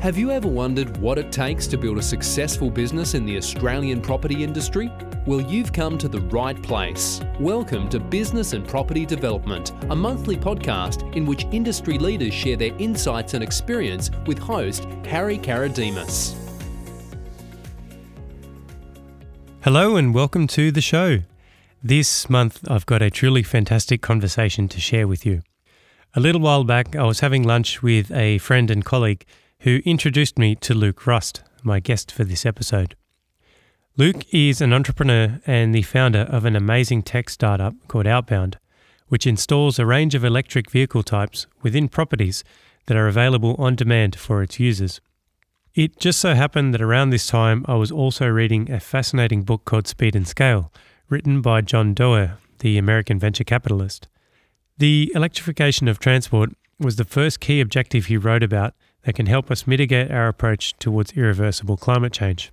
Have 0.00 0.16
you 0.16 0.30
ever 0.30 0.46
wondered 0.46 0.96
what 0.98 1.18
it 1.18 1.32
takes 1.32 1.66
to 1.66 1.76
build 1.76 1.98
a 1.98 2.02
successful 2.02 2.70
business 2.70 3.14
in 3.14 3.26
the 3.26 3.36
Australian 3.36 4.00
property 4.00 4.44
industry? 4.44 4.92
Well, 5.26 5.40
you've 5.40 5.72
come 5.72 5.98
to 5.98 6.06
the 6.06 6.20
right 6.20 6.62
place. 6.62 7.20
Welcome 7.40 7.88
to 7.88 7.98
Business 7.98 8.52
and 8.52 8.64
Property 8.64 9.04
Development, 9.04 9.72
a 9.90 9.96
monthly 9.96 10.36
podcast 10.36 11.16
in 11.16 11.26
which 11.26 11.46
industry 11.50 11.98
leaders 11.98 12.32
share 12.32 12.56
their 12.56 12.76
insights 12.78 13.34
and 13.34 13.42
experience 13.42 14.08
with 14.24 14.38
host 14.38 14.84
Harry 15.04 15.36
Karadimas. 15.36 16.36
Hello 19.62 19.96
and 19.96 20.14
welcome 20.14 20.46
to 20.46 20.70
the 20.70 20.80
show. 20.80 21.22
This 21.82 22.30
month 22.30 22.60
I've 22.70 22.86
got 22.86 23.02
a 23.02 23.10
truly 23.10 23.42
fantastic 23.42 24.00
conversation 24.00 24.68
to 24.68 24.78
share 24.78 25.08
with 25.08 25.26
you. 25.26 25.42
A 26.14 26.20
little 26.20 26.40
while 26.40 26.62
back, 26.62 26.94
I 26.94 27.02
was 27.02 27.18
having 27.18 27.42
lunch 27.42 27.82
with 27.82 28.12
a 28.12 28.38
friend 28.38 28.70
and 28.70 28.84
colleague 28.84 29.26
who 29.62 29.80
introduced 29.84 30.38
me 30.38 30.54
to 30.54 30.72
Luke 30.72 31.06
Rust, 31.06 31.42
my 31.64 31.80
guest 31.80 32.12
for 32.12 32.22
this 32.22 32.46
episode. 32.46 32.94
Luke 33.96 34.24
is 34.32 34.60
an 34.60 34.72
entrepreneur 34.72 35.40
and 35.46 35.74
the 35.74 35.82
founder 35.82 36.20
of 36.20 36.44
an 36.44 36.54
amazing 36.54 37.02
tech 37.02 37.28
startup 37.28 37.74
called 37.88 38.06
Outbound, 38.06 38.58
which 39.08 39.26
installs 39.26 39.78
a 39.78 39.86
range 39.86 40.14
of 40.14 40.24
electric 40.24 40.70
vehicle 40.70 41.02
types 41.02 41.48
within 41.62 41.88
properties 41.88 42.44
that 42.86 42.96
are 42.96 43.08
available 43.08 43.56
on 43.58 43.74
demand 43.74 44.14
for 44.14 44.42
its 44.42 44.60
users. 44.60 45.00
It 45.74 45.98
just 45.98 46.20
so 46.20 46.34
happened 46.34 46.72
that 46.74 46.82
around 46.82 47.10
this 47.10 47.26
time 47.26 47.64
I 47.66 47.74
was 47.74 47.90
also 47.90 48.28
reading 48.28 48.70
a 48.70 48.78
fascinating 48.78 49.42
book 49.42 49.64
called 49.64 49.88
Speed 49.88 50.14
and 50.14 50.28
Scale, 50.28 50.72
written 51.08 51.42
by 51.42 51.62
John 51.62 51.94
Doerr, 51.94 52.38
the 52.60 52.78
American 52.78 53.18
venture 53.18 53.44
capitalist. 53.44 54.06
The 54.78 55.10
electrification 55.16 55.88
of 55.88 55.98
transport 55.98 56.50
was 56.78 56.94
the 56.94 57.04
first 57.04 57.40
key 57.40 57.60
objective 57.60 58.06
he 58.06 58.16
wrote 58.16 58.44
about 58.44 58.74
that 59.08 59.14
can 59.14 59.24
help 59.24 59.50
us 59.50 59.66
mitigate 59.66 60.10
our 60.10 60.28
approach 60.28 60.74
towards 60.78 61.12
irreversible 61.12 61.78
climate 61.78 62.12
change. 62.12 62.52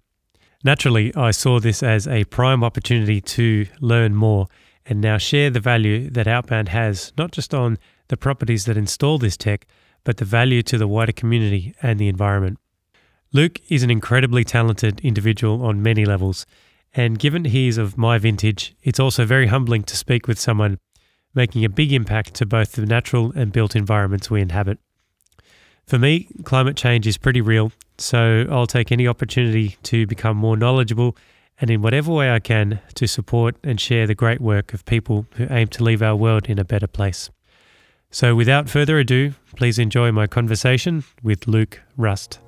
Naturally, 0.64 1.14
I 1.14 1.32
saw 1.32 1.60
this 1.60 1.84
as 1.84 2.08
a 2.08 2.24
prime 2.24 2.64
opportunity 2.64 3.20
to 3.20 3.68
learn 3.82 4.16
more 4.16 4.48
and 4.86 5.02
now 5.02 5.18
share 5.18 5.50
the 5.50 5.60
value 5.60 6.10
that 6.12 6.28
Outbound 6.28 6.70
has, 6.70 7.12
not 7.18 7.34
just 7.34 7.54
on 7.54 7.78
the 8.08 8.16
properties 8.16 8.64
that 8.64 8.78
install 8.78 9.18
this 9.18 9.36
tech, 9.36 9.68
but 10.06 10.16
the 10.16 10.24
value 10.24 10.62
to 10.62 10.78
the 10.78 10.88
wider 10.88 11.12
community 11.12 11.76
and 11.82 12.00
the 12.00 12.08
environment. 12.08 12.58
Luke 13.34 13.60
is 13.68 13.84
an 13.84 13.92
incredibly 13.92 14.46
talented 14.46 15.02
individual 15.02 15.62
on 15.62 15.84
many 15.84 16.06
levels, 16.06 16.46
and 16.94 17.20
given 17.20 17.44
he 17.44 17.68
is 17.68 17.78
of 17.78 17.98
my 17.98 18.18
vintage, 18.18 18.78
it's 18.82 19.02
also 19.02 19.26
very 19.26 19.48
humbling 19.48 19.84
to 19.84 19.98
speak 19.98 20.26
with 20.26 20.40
someone 20.40 20.78
making 21.34 21.66
a 21.66 21.70
big 21.70 21.92
impact 21.92 22.34
to 22.36 22.46
both 22.46 22.72
the 22.72 22.86
natural 22.86 23.34
and 23.36 23.52
built 23.52 23.76
environments 23.76 24.32
we 24.32 24.40
inhabit. 24.40 24.80
For 25.88 26.00
me, 26.00 26.28
climate 26.44 26.76
change 26.76 27.06
is 27.06 27.18
pretty 27.18 27.42
real, 27.42 27.72
so 27.98 28.48
I'll 28.50 28.66
take 28.66 28.92
any 28.92 29.08
opportunity 29.08 29.78
to 29.84 30.08
become 30.08 30.36
more 30.36 30.58
knowledgeable 30.58 31.16
and 31.62 31.70
in 31.70 31.82
whatever 31.82 32.12
way 32.12 32.32
I 32.32 32.40
can 32.40 32.80
to 32.96 33.08
support 33.08 33.56
and 33.64 33.80
share 33.80 34.08
the 34.08 34.16
great 34.16 34.42
work 34.42 34.74
of 34.74 34.84
people 34.86 35.28
who 35.36 35.48
aim 35.50 35.68
to 35.70 35.84
leave 35.84 36.02
our 36.02 36.16
world 36.16 36.48
in 36.48 36.60
a 36.60 36.66
better 36.66 36.88
place. 36.88 37.30
So, 38.10 38.36
without 38.36 38.70
further 38.70 38.98
ado, 38.98 39.34
please 39.56 39.78
enjoy 39.78 40.12
my 40.12 40.26
conversation 40.26 41.04
with 41.22 41.48
Luke 41.48 41.82
Rust. 41.98 42.40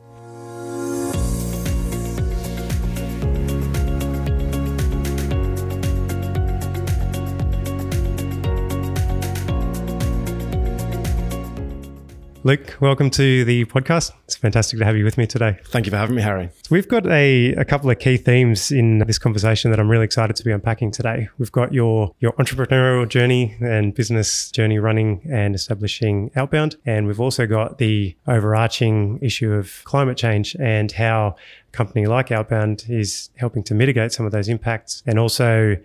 Luke, 12.48 12.78
welcome 12.80 13.10
to 13.10 13.44
the 13.44 13.66
podcast. 13.66 14.14
It's 14.24 14.38
fantastic 14.38 14.80
to 14.80 14.86
have 14.86 14.96
you 14.96 15.04
with 15.04 15.18
me 15.18 15.28
today. 15.28 15.60
Thank 15.66 15.86
you 15.86 15.90
for 15.90 15.98
having 15.98 16.16
me, 16.16 16.22
Harry. 16.22 16.50
So 16.64 16.70
we've 16.70 16.88
got 16.88 17.06
a, 17.06 17.48
a 17.56 17.66
couple 17.66 17.90
of 17.90 18.00
key 18.00 18.16
themes 18.16 18.72
in 18.72 19.00
this 19.00 19.20
conversation 19.20 19.70
that 19.72 19.82
I'm 19.82 19.92
really 19.92 20.06
excited 20.06 20.38
to 20.38 20.46
be 20.46 20.54
unpacking 20.54 20.92
today. 20.92 21.28
We've 21.38 21.52
got 21.52 21.74
your 21.74 22.16
your 22.22 22.32
entrepreneurial 22.32 23.06
journey 23.06 23.58
and 23.60 23.94
business 23.94 24.50
journey 24.52 24.80
running 24.80 25.28
and 25.30 25.56
establishing 25.56 26.32
Outbound, 26.38 26.78
and 26.86 27.06
we've 27.06 27.20
also 27.20 27.48
got 27.48 27.80
the 27.80 28.16
overarching 28.28 29.20
issue 29.22 29.52
of 29.52 29.82
climate 29.84 30.16
change 30.16 30.56
and 30.58 30.90
how 30.94 31.36
a 31.68 31.72
company 31.76 32.06
like 32.06 32.32
Outbound 32.32 32.86
is 32.88 33.30
helping 33.36 33.62
to 33.64 33.74
mitigate 33.74 34.14
some 34.14 34.26
of 34.26 34.32
those 34.32 34.48
impacts 34.48 35.04
and 35.06 35.20
also 35.20 35.76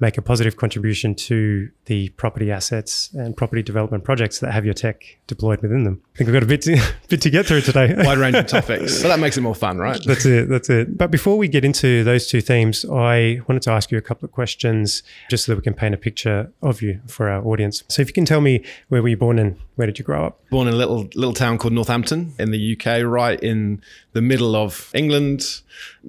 make 0.00 0.16
a 0.16 0.22
positive 0.22 0.56
contribution 0.56 1.14
to 1.14 1.70
the 1.84 2.08
property 2.10 2.50
assets 2.50 3.10
and 3.14 3.36
property 3.36 3.62
development 3.62 4.02
projects 4.02 4.40
that 4.40 4.52
have 4.52 4.64
your 4.64 4.74
tech 4.74 5.18
deployed 5.26 5.60
within 5.60 5.84
them. 5.84 6.00
I 6.14 6.18
think 6.18 6.28
we've 6.28 6.34
got 6.34 6.42
a 6.42 6.46
bit 6.46 6.62
to, 6.62 6.82
bit 7.08 7.20
to 7.22 7.30
get 7.30 7.46
through 7.46 7.60
today. 7.60 7.94
Wide 7.98 8.18
range 8.18 8.36
of 8.36 8.46
topics. 8.46 9.02
But 9.02 9.08
that 9.08 9.20
makes 9.20 9.36
it 9.36 9.42
more 9.42 9.54
fun, 9.54 9.78
right? 9.78 10.00
That's 10.06 10.24
it. 10.24 10.48
That's 10.48 10.70
it. 10.70 10.96
But 10.96 11.10
before 11.10 11.36
we 11.36 11.48
get 11.48 11.64
into 11.64 12.02
those 12.02 12.26
two 12.26 12.40
themes, 12.40 12.84
I 12.84 13.40
wanted 13.46 13.62
to 13.62 13.70
ask 13.72 13.90
you 13.90 13.98
a 13.98 14.02
couple 14.02 14.24
of 14.24 14.32
questions 14.32 15.02
just 15.28 15.44
so 15.44 15.52
that 15.52 15.56
we 15.56 15.62
can 15.62 15.74
paint 15.74 15.94
a 15.94 15.98
picture 15.98 16.50
of 16.62 16.80
you 16.80 17.00
for 17.06 17.28
our 17.28 17.44
audience. 17.44 17.84
So 17.88 18.00
if 18.00 18.08
you 18.08 18.14
can 18.14 18.24
tell 18.24 18.40
me 18.40 18.64
where 18.88 19.02
were 19.02 19.08
you 19.08 19.16
born 19.16 19.38
and 19.38 19.56
where 19.76 19.86
did 19.86 19.98
you 19.98 20.04
grow 20.04 20.26
up? 20.26 20.40
Born 20.50 20.68
in 20.68 20.74
a 20.74 20.76
little 20.76 21.08
little 21.14 21.32
town 21.32 21.56
called 21.56 21.72
Northampton 21.72 22.34
in 22.38 22.50
the 22.50 22.76
UK, 22.76 23.02
right 23.02 23.40
in 23.40 23.80
the 24.12 24.20
middle 24.20 24.56
of 24.56 24.90
England. 24.94 25.62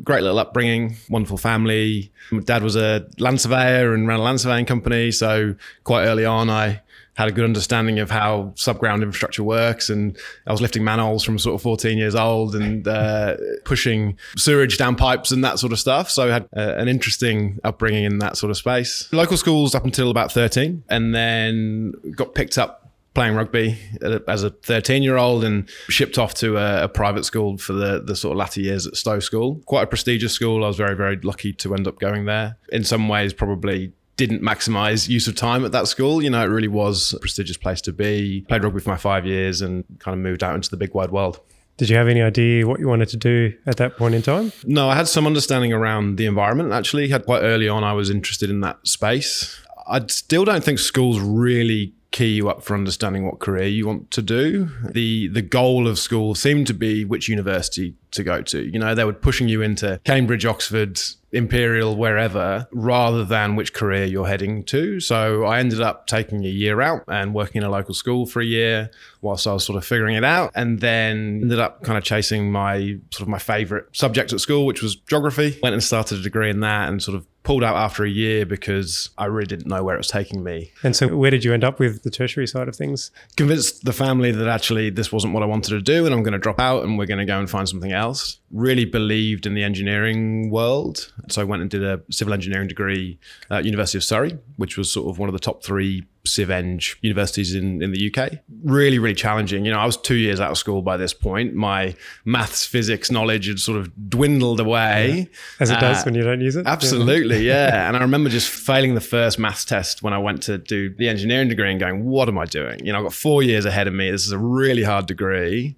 Great 0.03 0.23
little 0.23 0.40
upbringing, 0.40 0.97
wonderful 1.09 1.38
family. 1.38 2.12
My 2.31 2.41
dad 2.41 2.63
was 2.63 2.75
a 2.75 3.08
land 3.18 3.40
surveyor 3.40 3.81
and 3.81 4.08
ran 4.08 4.19
a 4.19 4.24
land 4.24 4.42
surveying 4.42 4.66
company. 4.66 5.12
So 5.12 5.56
quite 5.84 6.06
early 6.06 6.25
on, 6.25 6.50
I 6.50 6.81
had 7.16 7.28
a 7.28 7.31
good 7.31 7.44
understanding 7.44 8.00
of 8.00 8.09
how 8.09 8.53
subground 8.56 9.03
infrastructure 9.03 9.44
works. 9.44 9.90
And 9.90 10.18
I 10.47 10.52
was 10.52 10.62
lifting 10.62 10.84
manholes 10.84 11.24
from 11.24 11.38
sort 11.38 11.56
of 11.56 11.62
14 11.62 11.97
years 11.97 12.16
old 12.16 12.56
and 12.56 12.88
uh, 12.88 13.36
pushing 13.66 14.18
sewage 14.38 14.78
down 14.78 14.96
pipes 14.96 15.31
and 15.31 15.44
that 15.44 15.59
sort 15.59 15.74
of 15.74 15.80
stuff. 15.80 16.09
So 16.09 16.28
I 16.30 16.31
had 16.31 16.44
uh, 16.56 16.75
an 16.78 16.88
interesting 16.88 17.59
upbringing 17.64 18.06
in 18.06 18.20
that 18.20 18.38
sort 18.38 18.50
of 18.50 18.58
space. 18.58 19.12
Local 19.12 19.38
schools 19.38 19.75
up 19.75 19.84
until 19.84 20.09
about 20.09 20.31
13, 20.31 20.84
and 20.90 21.14
then 21.14 21.94
got 22.16 22.34
picked 22.34 22.58
up 22.58 22.81
playing 23.13 23.35
rugby 23.35 23.77
as 24.27 24.44
a 24.44 24.49
13 24.49 25.03
year 25.03 25.17
old 25.17 25.44
and 25.44 25.69
shipped 25.89 26.17
off 26.17 26.33
to 26.35 26.57
a, 26.57 26.85
a, 26.85 26.88
private 26.88 27.25
school 27.25 27.57
for 27.57 27.73
the, 27.73 28.01
the 28.01 28.16
sort 28.16 28.33
of 28.33 28.38
latter 28.38 28.61
years 28.61 28.88
at 28.88 28.95
Stowe 28.95 29.19
School. 29.19 29.61
Quite 29.66 29.83
a 29.83 29.88
prestigious 29.88 30.33
school. 30.33 30.63
I 30.63 30.67
was 30.67 30.77
very, 30.77 30.95
very 30.95 31.17
lucky 31.17 31.53
to 31.53 31.75
end 31.75 31.88
up 31.88 31.99
going 31.99 32.25
there. 32.25 32.57
In 32.72 32.83
some 32.83 33.09
ways, 33.09 33.33
probably 33.33 33.91
didn't 34.17 34.41
maximize 34.41 35.09
use 35.09 35.27
of 35.27 35.35
time 35.35 35.66
at 35.66 35.72
that 35.72 35.88
school. 35.88 36.23
You 36.23 36.29
know, 36.29 36.44
it 36.44 36.47
really 36.47 36.67
was 36.67 37.13
a 37.13 37.19
prestigious 37.19 37.57
place 37.57 37.81
to 37.81 37.91
be. 37.91 38.45
Played 38.47 38.63
rugby 38.63 38.79
for 38.79 38.89
my 38.89 38.97
five 38.97 39.25
years 39.25 39.61
and 39.61 39.83
kind 39.99 40.13
of 40.13 40.22
moved 40.22 40.43
out 40.43 40.55
into 40.55 40.69
the 40.69 40.78
big 40.78 40.93
wide 40.93 41.11
world. 41.11 41.39
Did 41.78 41.89
you 41.89 41.95
have 41.95 42.07
any 42.07 42.22
idea 42.22 42.67
what 42.67 42.79
you 42.79 42.88
wanted 42.88 43.09
to 43.09 43.17
do 43.17 43.53
at 43.66 43.78
that 43.78 43.97
point 43.97 44.13
in 44.13 44.22
time? 44.22 44.51
No, 44.66 44.89
I 44.89 44.95
had 44.95 45.07
some 45.07 45.25
understanding 45.25 45.73
around 45.73 46.17
the 46.17 46.28
environment. 46.28 46.72
Actually, 46.72 47.09
had 47.09 47.25
quite 47.25 47.41
early 47.41 47.67
on, 47.67 47.83
I 47.83 47.93
was 47.93 48.09
interested 48.09 48.51
in 48.51 48.61
that 48.61 48.88
space. 48.88 49.59
I 49.88 50.05
still 50.07 50.45
don't 50.45 50.63
think 50.63 50.78
schools 50.78 51.19
really 51.19 51.95
key 52.11 52.33
you 52.33 52.49
up 52.49 52.61
for 52.63 52.73
understanding 52.73 53.25
what 53.25 53.39
career 53.39 53.67
you 53.67 53.88
want 53.88 54.11
to 54.11 54.22
do. 54.22 54.69
The 54.89 55.27
the 55.29 55.41
goal 55.41 55.88
of 55.88 55.97
school 55.97 56.35
seemed 56.35 56.67
to 56.67 56.73
be 56.73 57.05
which 57.05 57.29
university 57.29 57.95
to 58.11 58.23
go 58.23 58.41
to. 58.41 58.61
You 58.61 58.79
know, 58.79 58.95
they 58.95 59.03
were 59.03 59.13
pushing 59.13 59.47
you 59.47 59.61
into 59.61 59.99
Cambridge, 60.03 60.45
Oxford, 60.45 60.99
Imperial, 61.31 61.95
wherever, 61.95 62.67
rather 62.72 63.23
than 63.23 63.55
which 63.55 63.73
career 63.73 64.05
you're 64.05 64.27
heading 64.27 64.63
to. 64.66 64.99
So 64.99 65.45
I 65.45 65.59
ended 65.59 65.81
up 65.81 66.07
taking 66.07 66.45
a 66.45 66.49
year 66.49 66.81
out 66.81 67.03
and 67.07 67.33
working 67.33 67.61
in 67.61 67.67
a 67.67 67.72
local 67.72 67.94
school 67.94 68.25
for 68.25 68.41
a 68.41 68.45
year 68.45 68.91
whilst 69.22 69.47
I 69.47 69.53
was 69.53 69.63
sort 69.63 69.77
of 69.77 69.85
figuring 69.85 70.16
it 70.16 70.23
out. 70.23 70.51
And 70.55 70.79
then 70.79 71.41
ended 71.44 71.59
up 71.59 71.83
kind 71.83 71.97
of 71.97 72.03
chasing 72.03 72.51
my 72.51 72.97
sort 73.11 73.22
of 73.22 73.27
my 73.29 73.39
favorite 73.39 73.85
subject 73.94 74.33
at 74.33 74.41
school, 74.41 74.66
which 74.66 74.81
was 74.81 74.95
geography. 74.95 75.57
Went 75.63 75.73
and 75.73 75.83
started 75.83 76.19
a 76.19 76.22
degree 76.22 76.49
in 76.49 76.59
that 76.61 76.89
and 76.89 77.01
sort 77.01 77.16
of 77.16 77.25
pulled 77.43 77.63
out 77.63 77.75
after 77.75 78.03
a 78.03 78.09
year 78.09 78.45
because 78.45 79.09
I 79.17 79.25
really 79.25 79.47
didn't 79.47 79.67
know 79.67 79.83
where 79.83 79.95
it 79.95 79.99
was 79.99 80.07
taking 80.07 80.43
me. 80.43 80.72
And 80.83 80.95
so, 80.95 81.16
where 81.16 81.31
did 81.31 81.43
you 81.43 81.53
end 81.53 81.63
up 81.63 81.79
with 81.79 82.03
the 82.03 82.11
tertiary 82.11 82.47
side 82.47 82.67
of 82.67 82.75
things? 82.75 83.11
Convinced 83.35 83.83
the 83.83 83.93
family 83.93 84.31
that 84.31 84.47
actually 84.47 84.89
this 84.89 85.11
wasn't 85.11 85.33
what 85.33 85.43
I 85.43 85.47
wanted 85.47 85.69
to 85.72 85.81
do 85.81 86.05
and 86.05 86.14
I'm 86.14 86.23
going 86.23 86.34
to 86.34 86.40
drop 86.40 86.59
out 86.59 86.84
and 86.84 86.97
we're 86.97 87.07
going 87.07 87.19
to 87.19 87.25
go 87.25 87.40
and 87.40 87.49
find 87.49 87.67
something 87.67 87.91
else. 87.91 88.01
Really 88.52 88.86
believed 88.86 89.46
in 89.46 89.53
the 89.53 89.64
engineering 89.64 90.50
world. 90.50 91.12
So, 91.30 91.42
I 91.42 91.46
went 91.46 91.62
and 91.62 91.72
did 91.72 91.84
a 91.84 92.02
civil 92.09 92.34
engineering 92.34 92.68
degree 92.68 93.20
at 93.50 93.66
University 93.66 93.98
of 93.98 94.03
Surrey, 94.03 94.38
which 94.58 94.78
was 94.78 94.92
sort 94.92 95.09
of 95.09 95.20
one 95.20 95.30
of 95.30 95.34
the 95.34 95.40
top 95.40 95.64
three 95.64 96.06
civ 96.26 96.52
eng 96.52 96.80
universities 97.02 97.56
in, 97.56 97.82
in 97.82 97.92
the 97.92 98.14
UK. 98.14 98.40
Really, 98.64 99.00
really 99.00 99.16
challenging. 99.16 99.66
You 99.66 99.72
know, 99.72 99.80
I 99.80 99.86
was 99.86 99.98
two 99.98 100.16
years 100.16 100.40
out 100.40 100.52
of 100.52 100.58
school 100.58 100.82
by 100.82 100.98
this 100.98 101.14
point. 101.14 101.53
My 101.53 101.96
maths, 102.26 102.66
physics 102.66 103.09
knowledge 103.09 103.48
had 103.48 103.59
sort 103.59 103.80
of 103.80 104.09
dwindled 104.09 104.59
away. 104.59 105.30
Yeah. 105.32 105.38
As 105.59 105.70
it 105.70 105.78
uh, 105.78 105.82
does 105.82 106.06
when 106.06 106.16
you 106.16 106.24
don't 106.24 106.42
use 106.42 106.56
it. 106.56 106.68
Absolutely, 106.68 107.40
yeah. 107.48 107.88
and 107.88 107.98
I 107.98 108.02
remember 108.02 108.30
just 108.30 108.50
failing 108.50 108.96
the 108.96 109.02
first 109.02 109.40
maths 109.40 109.66
test 109.66 110.03
when 110.03 110.14
I 110.14 110.18
went 110.18 110.44
to 110.44 110.58
do 110.58 110.94
the 110.94 111.09
engineering 111.09 111.50
degree 111.50 111.72
and 111.72 111.80
going, 111.80 112.06
what 112.06 112.28
am 112.28 112.38
I 112.38 112.46
doing? 112.46 112.86
You 112.86 112.94
know, 112.94 113.00
I've 113.00 113.06
got 113.06 113.14
four 113.14 113.44
years 113.44 113.66
ahead 113.66 113.88
of 113.88 113.94
me. 113.94 114.12
This 114.12 114.26
is 114.26 114.32
a 114.32 114.40
really 114.40 114.84
hard 114.84 115.08
degree 115.08 115.76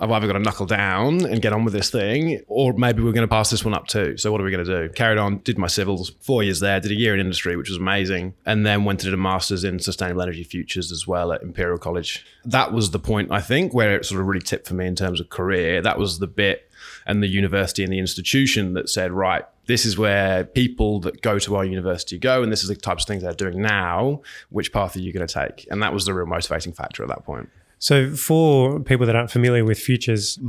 I've 0.00 0.10
either 0.10 0.26
got 0.26 0.32
to 0.32 0.40
knuckle 0.40 0.66
down 0.66 1.24
and 1.24 1.40
get 1.40 1.52
on 1.52 1.64
with 1.64 1.72
this 1.72 1.88
thing, 1.88 2.42
or 2.48 2.72
maybe 2.72 3.02
we're 3.02 3.12
going 3.12 3.26
to 3.26 3.32
pass 3.32 3.50
this 3.50 3.64
one 3.64 3.74
up 3.74 3.86
too. 3.86 4.16
So 4.16 4.32
what 4.32 4.40
are 4.40 4.44
we 4.44 4.50
going 4.50 4.64
to 4.64 4.88
do? 4.88 4.92
Carried 4.92 5.18
on, 5.18 5.38
did 5.38 5.56
my 5.56 5.68
civils, 5.68 6.12
four 6.20 6.42
years 6.42 6.60
there, 6.60 6.80
did 6.80 6.90
a 6.90 6.96
year 6.96 7.14
in 7.14 7.20
industry, 7.20 7.56
which 7.56 7.68
was 7.68 7.78
amazing, 7.78 8.34
and 8.44 8.66
then 8.66 8.84
went 8.84 9.00
to 9.00 9.06
do 9.06 9.14
a 9.14 9.16
master's 9.16 9.62
in 9.62 9.78
sustainable 9.78 10.22
energy 10.22 10.42
futures 10.42 10.90
as 10.90 11.06
well 11.06 11.32
at 11.32 11.42
Imperial 11.42 11.78
College. 11.78 12.26
That 12.44 12.72
was 12.72 12.90
the 12.90 12.98
point, 12.98 13.30
I 13.30 13.40
think, 13.40 13.72
where 13.72 13.94
it 13.96 14.04
sort 14.04 14.20
of 14.20 14.26
really 14.26 14.40
tipped 14.40 14.66
for 14.66 14.74
me 14.74 14.86
in 14.86 14.96
terms 14.96 15.20
of 15.20 15.28
career. 15.28 15.80
That 15.80 15.98
was 15.98 16.18
the 16.18 16.26
bit 16.26 16.70
and 17.06 17.22
the 17.22 17.28
university 17.28 17.84
and 17.84 17.92
the 17.92 17.98
institution 17.98 18.74
that 18.74 18.88
said, 18.88 19.12
right, 19.12 19.44
this 19.66 19.86
is 19.86 19.96
where 19.96 20.44
people 20.44 21.00
that 21.00 21.22
go 21.22 21.38
to 21.38 21.56
our 21.56 21.64
university 21.64 22.18
go, 22.18 22.42
and 22.42 22.50
this 22.50 22.62
is 22.62 22.68
the 22.68 22.76
types 22.76 23.04
of 23.04 23.08
things 23.08 23.22
they're 23.22 23.32
doing 23.32 23.62
now. 23.62 24.20
Which 24.50 24.72
path 24.72 24.96
are 24.96 25.00
you 25.00 25.12
going 25.12 25.26
to 25.26 25.32
take? 25.32 25.66
And 25.70 25.82
that 25.82 25.92
was 25.92 26.04
the 26.04 26.14
real 26.14 26.26
motivating 26.26 26.72
factor 26.72 27.02
at 27.02 27.08
that 27.08 27.24
point. 27.24 27.48
So, 27.78 28.14
for 28.14 28.80
people 28.80 29.06
that 29.06 29.16
aren't 29.16 29.30
familiar 29.30 29.64
with 29.64 29.78
futures, 29.78 30.38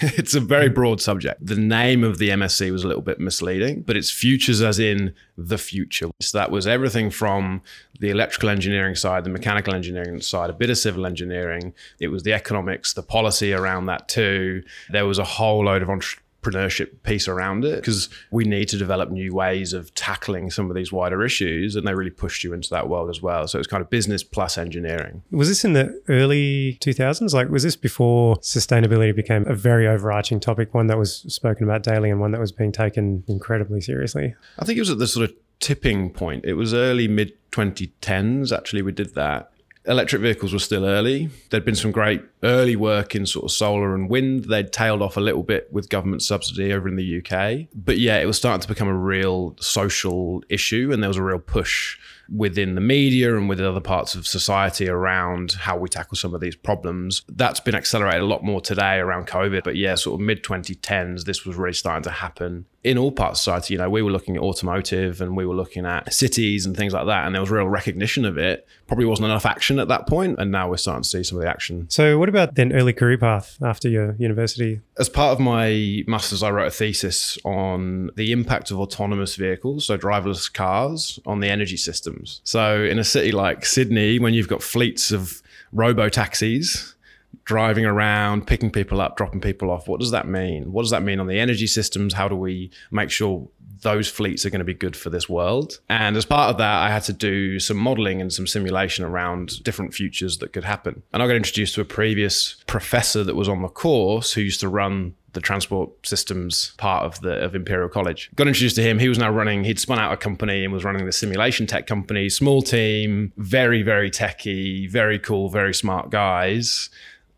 it's 0.00 0.34
a 0.34 0.40
very 0.40 0.68
broad 0.68 1.00
subject. 1.00 1.44
The 1.44 1.56
name 1.56 2.02
of 2.02 2.18
the 2.18 2.30
MSc 2.30 2.70
was 2.72 2.84
a 2.84 2.88
little 2.88 3.02
bit 3.02 3.20
misleading, 3.20 3.82
but 3.82 3.96
it's 3.96 4.10
futures 4.10 4.62
as 4.62 4.78
in 4.78 5.14
the 5.36 5.58
future. 5.58 6.08
So, 6.20 6.38
that 6.38 6.50
was 6.50 6.66
everything 6.66 7.10
from 7.10 7.62
the 8.00 8.10
electrical 8.10 8.48
engineering 8.48 8.94
side, 8.94 9.24
the 9.24 9.30
mechanical 9.30 9.74
engineering 9.74 10.20
side, 10.20 10.50
a 10.50 10.52
bit 10.52 10.70
of 10.70 10.78
civil 10.78 11.06
engineering. 11.06 11.72
It 12.00 12.08
was 12.08 12.22
the 12.22 12.32
economics, 12.32 12.92
the 12.92 13.02
policy 13.02 13.52
around 13.52 13.86
that 13.86 14.08
too. 14.08 14.62
There 14.90 15.06
was 15.06 15.18
a 15.18 15.24
whole 15.24 15.64
load 15.64 15.82
of 15.82 15.90
entre- 15.90 16.20
entrepreneurship 16.46 17.02
piece 17.02 17.28
around 17.28 17.64
it 17.64 17.76
because 17.76 18.08
we 18.30 18.44
need 18.44 18.68
to 18.68 18.78
develop 18.78 19.10
new 19.10 19.34
ways 19.34 19.72
of 19.72 19.94
tackling 19.94 20.50
some 20.50 20.70
of 20.70 20.76
these 20.76 20.92
wider 20.92 21.24
issues 21.24 21.76
and 21.76 21.86
they 21.86 21.94
really 21.94 22.10
pushed 22.10 22.44
you 22.44 22.52
into 22.52 22.70
that 22.70 22.88
world 22.88 23.10
as 23.10 23.22
well. 23.22 23.46
So 23.48 23.58
it's 23.58 23.68
kind 23.68 23.80
of 23.80 23.90
business 23.90 24.22
plus 24.22 24.58
engineering. 24.58 25.22
Was 25.30 25.48
this 25.48 25.64
in 25.64 25.72
the 25.72 26.00
early 26.08 26.78
2000s 26.80 27.32
like 27.32 27.48
was 27.48 27.62
this 27.62 27.76
before 27.76 28.36
sustainability 28.36 29.14
became 29.14 29.46
a 29.46 29.54
very 29.54 29.86
overarching 29.86 30.40
topic 30.40 30.74
one 30.74 30.86
that 30.88 30.98
was 30.98 31.18
spoken 31.28 31.64
about 31.64 31.82
daily 31.82 32.10
and 32.10 32.20
one 32.20 32.32
that 32.32 32.40
was 32.40 32.52
being 32.52 32.72
taken 32.72 33.24
incredibly 33.28 33.80
seriously? 33.80 34.34
I 34.58 34.64
think 34.64 34.76
it 34.76 34.82
was 34.82 34.90
at 34.90 34.98
the 34.98 35.06
sort 35.06 35.30
of 35.30 35.36
tipping 35.60 36.10
point. 36.10 36.44
It 36.44 36.54
was 36.54 36.74
early 36.74 37.08
mid 37.08 37.32
2010s 37.52 38.54
actually 38.54 38.82
we 38.82 38.92
did 38.92 39.14
that 39.14 39.50
electric 39.86 40.22
vehicles 40.22 40.52
were 40.52 40.58
still 40.58 40.84
early. 40.84 41.30
There'd 41.50 41.64
been 41.64 41.74
some 41.74 41.92
great 41.92 42.22
early 42.42 42.76
work 42.76 43.14
in 43.14 43.26
sort 43.26 43.44
of 43.44 43.52
solar 43.52 43.94
and 43.94 44.08
wind. 44.10 44.44
They'd 44.44 44.72
tailed 44.72 45.02
off 45.02 45.16
a 45.16 45.20
little 45.20 45.42
bit 45.42 45.72
with 45.72 45.88
government 45.88 46.22
subsidy 46.22 46.72
over 46.72 46.88
in 46.88 46.96
the 46.96 47.18
UK. 47.18 47.68
But 47.74 47.98
yeah, 47.98 48.18
it 48.18 48.26
was 48.26 48.36
starting 48.36 48.60
to 48.60 48.68
become 48.68 48.88
a 48.88 48.96
real 48.96 49.56
social 49.60 50.42
issue 50.48 50.90
and 50.92 51.02
there 51.02 51.08
was 51.08 51.16
a 51.16 51.22
real 51.22 51.38
push 51.38 51.98
within 52.34 52.74
the 52.74 52.80
media 52.80 53.36
and 53.36 53.48
within 53.48 53.64
other 53.64 53.80
parts 53.80 54.14
of 54.16 54.26
society 54.26 54.88
around 54.88 55.52
how 55.52 55.76
we 55.76 55.88
tackle 55.88 56.16
some 56.16 56.34
of 56.34 56.40
these 56.40 56.56
problems. 56.56 57.22
That's 57.28 57.60
been 57.60 57.74
accelerated 57.74 58.22
a 58.22 58.26
lot 58.26 58.42
more 58.42 58.60
today 58.60 58.96
around 58.96 59.28
COVID. 59.28 59.62
But 59.62 59.76
yeah, 59.76 59.94
sort 59.94 60.20
of 60.20 60.26
mid 60.26 60.42
2010s, 60.42 61.24
this 61.24 61.44
was 61.44 61.56
really 61.56 61.74
starting 61.74 62.02
to 62.02 62.10
happen 62.10 62.66
in 62.84 62.98
all 62.98 63.10
parts 63.10 63.40
of 63.40 63.42
society. 63.42 63.74
You 63.74 63.78
know, 63.78 63.90
we 63.90 64.02
were 64.02 64.10
looking 64.10 64.36
at 64.36 64.42
automotive 64.42 65.20
and 65.20 65.36
we 65.36 65.44
were 65.44 65.54
looking 65.54 65.84
at 65.84 66.12
cities 66.12 66.66
and 66.66 66.76
things 66.76 66.92
like 66.92 67.06
that. 67.06 67.26
And 67.26 67.34
there 67.34 67.42
was 67.42 67.50
real 67.50 67.68
recognition 67.68 68.24
of 68.24 68.38
it. 68.38 68.66
Probably 68.86 69.04
wasn't 69.04 69.26
enough 69.26 69.46
action 69.46 69.78
at 69.78 69.88
that 69.88 70.06
point, 70.06 70.38
And 70.38 70.52
now 70.52 70.70
we're 70.70 70.76
starting 70.76 71.02
to 71.02 71.08
see 71.08 71.22
some 71.22 71.38
of 71.38 71.42
the 71.42 71.50
action. 71.50 71.86
So, 71.90 72.18
what 72.18 72.28
about 72.28 72.54
then 72.54 72.72
early 72.72 72.92
career 72.92 73.18
path 73.18 73.58
after 73.62 73.88
your 73.88 74.14
university? 74.18 74.80
As 74.98 75.08
part 75.08 75.32
of 75.32 75.40
my 75.40 76.04
master's, 76.06 76.42
I 76.42 76.50
wrote 76.50 76.68
a 76.68 76.70
thesis 76.70 77.38
on 77.44 78.10
the 78.16 78.32
impact 78.32 78.70
of 78.70 78.78
autonomous 78.78 79.36
vehicles, 79.36 79.86
so 79.86 79.98
driverless 79.98 80.52
cars, 80.52 81.18
on 81.26 81.40
the 81.40 81.48
energy 81.48 81.76
systems. 81.76 82.40
So 82.44 82.82
in 82.82 82.98
a 82.98 83.04
city 83.04 83.32
like 83.32 83.66
Sydney, 83.66 84.18
when 84.18 84.34
you've 84.34 84.48
got 84.48 84.62
fleets 84.62 85.10
of 85.10 85.42
robo 85.72 86.08
taxis 86.08 86.95
driving 87.44 87.84
around, 87.84 88.46
picking 88.46 88.70
people 88.70 89.00
up, 89.00 89.16
dropping 89.16 89.40
people 89.40 89.70
off, 89.70 89.88
what 89.88 90.00
does 90.00 90.10
that 90.10 90.26
mean? 90.26 90.72
What 90.72 90.82
does 90.82 90.90
that 90.90 91.02
mean 91.02 91.20
on 91.20 91.26
the 91.26 91.38
energy 91.38 91.66
systems? 91.66 92.14
How 92.14 92.28
do 92.28 92.36
we 92.36 92.70
make 92.90 93.10
sure 93.10 93.48
those 93.82 94.08
fleets 94.08 94.44
are 94.46 94.50
going 94.50 94.60
to 94.60 94.64
be 94.64 94.74
good 94.74 94.96
for 94.96 95.10
this 95.10 95.28
world. 95.28 95.80
And 95.88 96.16
as 96.16 96.24
part 96.24 96.50
of 96.50 96.58
that, 96.58 96.82
I 96.82 96.90
had 96.90 97.04
to 97.04 97.12
do 97.12 97.60
some 97.60 97.76
modeling 97.76 98.20
and 98.20 98.32
some 98.32 98.46
simulation 98.46 99.04
around 99.04 99.62
different 99.62 99.94
futures 99.94 100.38
that 100.38 100.52
could 100.52 100.64
happen. 100.64 101.02
And 101.12 101.22
I 101.22 101.26
got 101.26 101.36
introduced 101.36 101.74
to 101.74 101.80
a 101.80 101.84
previous 101.84 102.56
professor 102.66 103.24
that 103.24 103.36
was 103.36 103.48
on 103.48 103.62
the 103.62 103.68
course 103.68 104.32
who 104.32 104.40
used 104.40 104.60
to 104.60 104.68
run 104.68 105.14
the 105.32 105.40
transport 105.42 105.90
systems 106.06 106.72
part 106.78 107.04
of 107.04 107.20
the 107.20 107.44
of 107.44 107.54
Imperial 107.54 107.90
College. 107.90 108.30
Got 108.34 108.48
introduced 108.48 108.76
to 108.76 108.82
him. 108.82 108.98
He 108.98 109.08
was 109.08 109.18
now 109.18 109.30
running. 109.30 109.64
He'd 109.64 109.78
spun 109.78 109.98
out 109.98 110.10
a 110.10 110.16
company 110.16 110.64
and 110.64 110.72
was 110.72 110.82
running 110.82 111.04
the 111.04 111.12
simulation 111.12 111.66
tech 111.66 111.86
company. 111.86 112.30
Small 112.30 112.62
team, 112.62 113.32
very 113.36 113.82
very 113.82 114.10
techy, 114.10 114.86
very 114.86 115.18
cool, 115.18 115.50
very 115.50 115.74
smart 115.74 116.08
guys. 116.08 116.88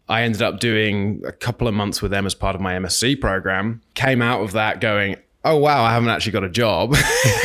I 0.09 0.23
ended 0.23 0.43
up 0.43 0.61
doing 0.61 1.23
a 1.27 1.33
couple 1.33 1.69
of 1.69 1.75
months 1.75 2.01
with 2.01 2.11
them 2.11 2.27
as 2.27 2.35
part 2.35 2.55
of 2.55 2.61
my 2.61 2.75
MSc 2.75 3.21
program. 3.21 3.83
Came 3.95 4.23
out 4.23 4.43
of 4.43 4.53
that 4.53 4.81
going, 4.81 5.17
oh 5.45 5.57
wow, 5.57 5.83
I 5.83 5.93
haven't 5.93 6.09
actually 6.09 6.33
got 6.33 6.45
a 6.45 6.49
job. 6.49 6.95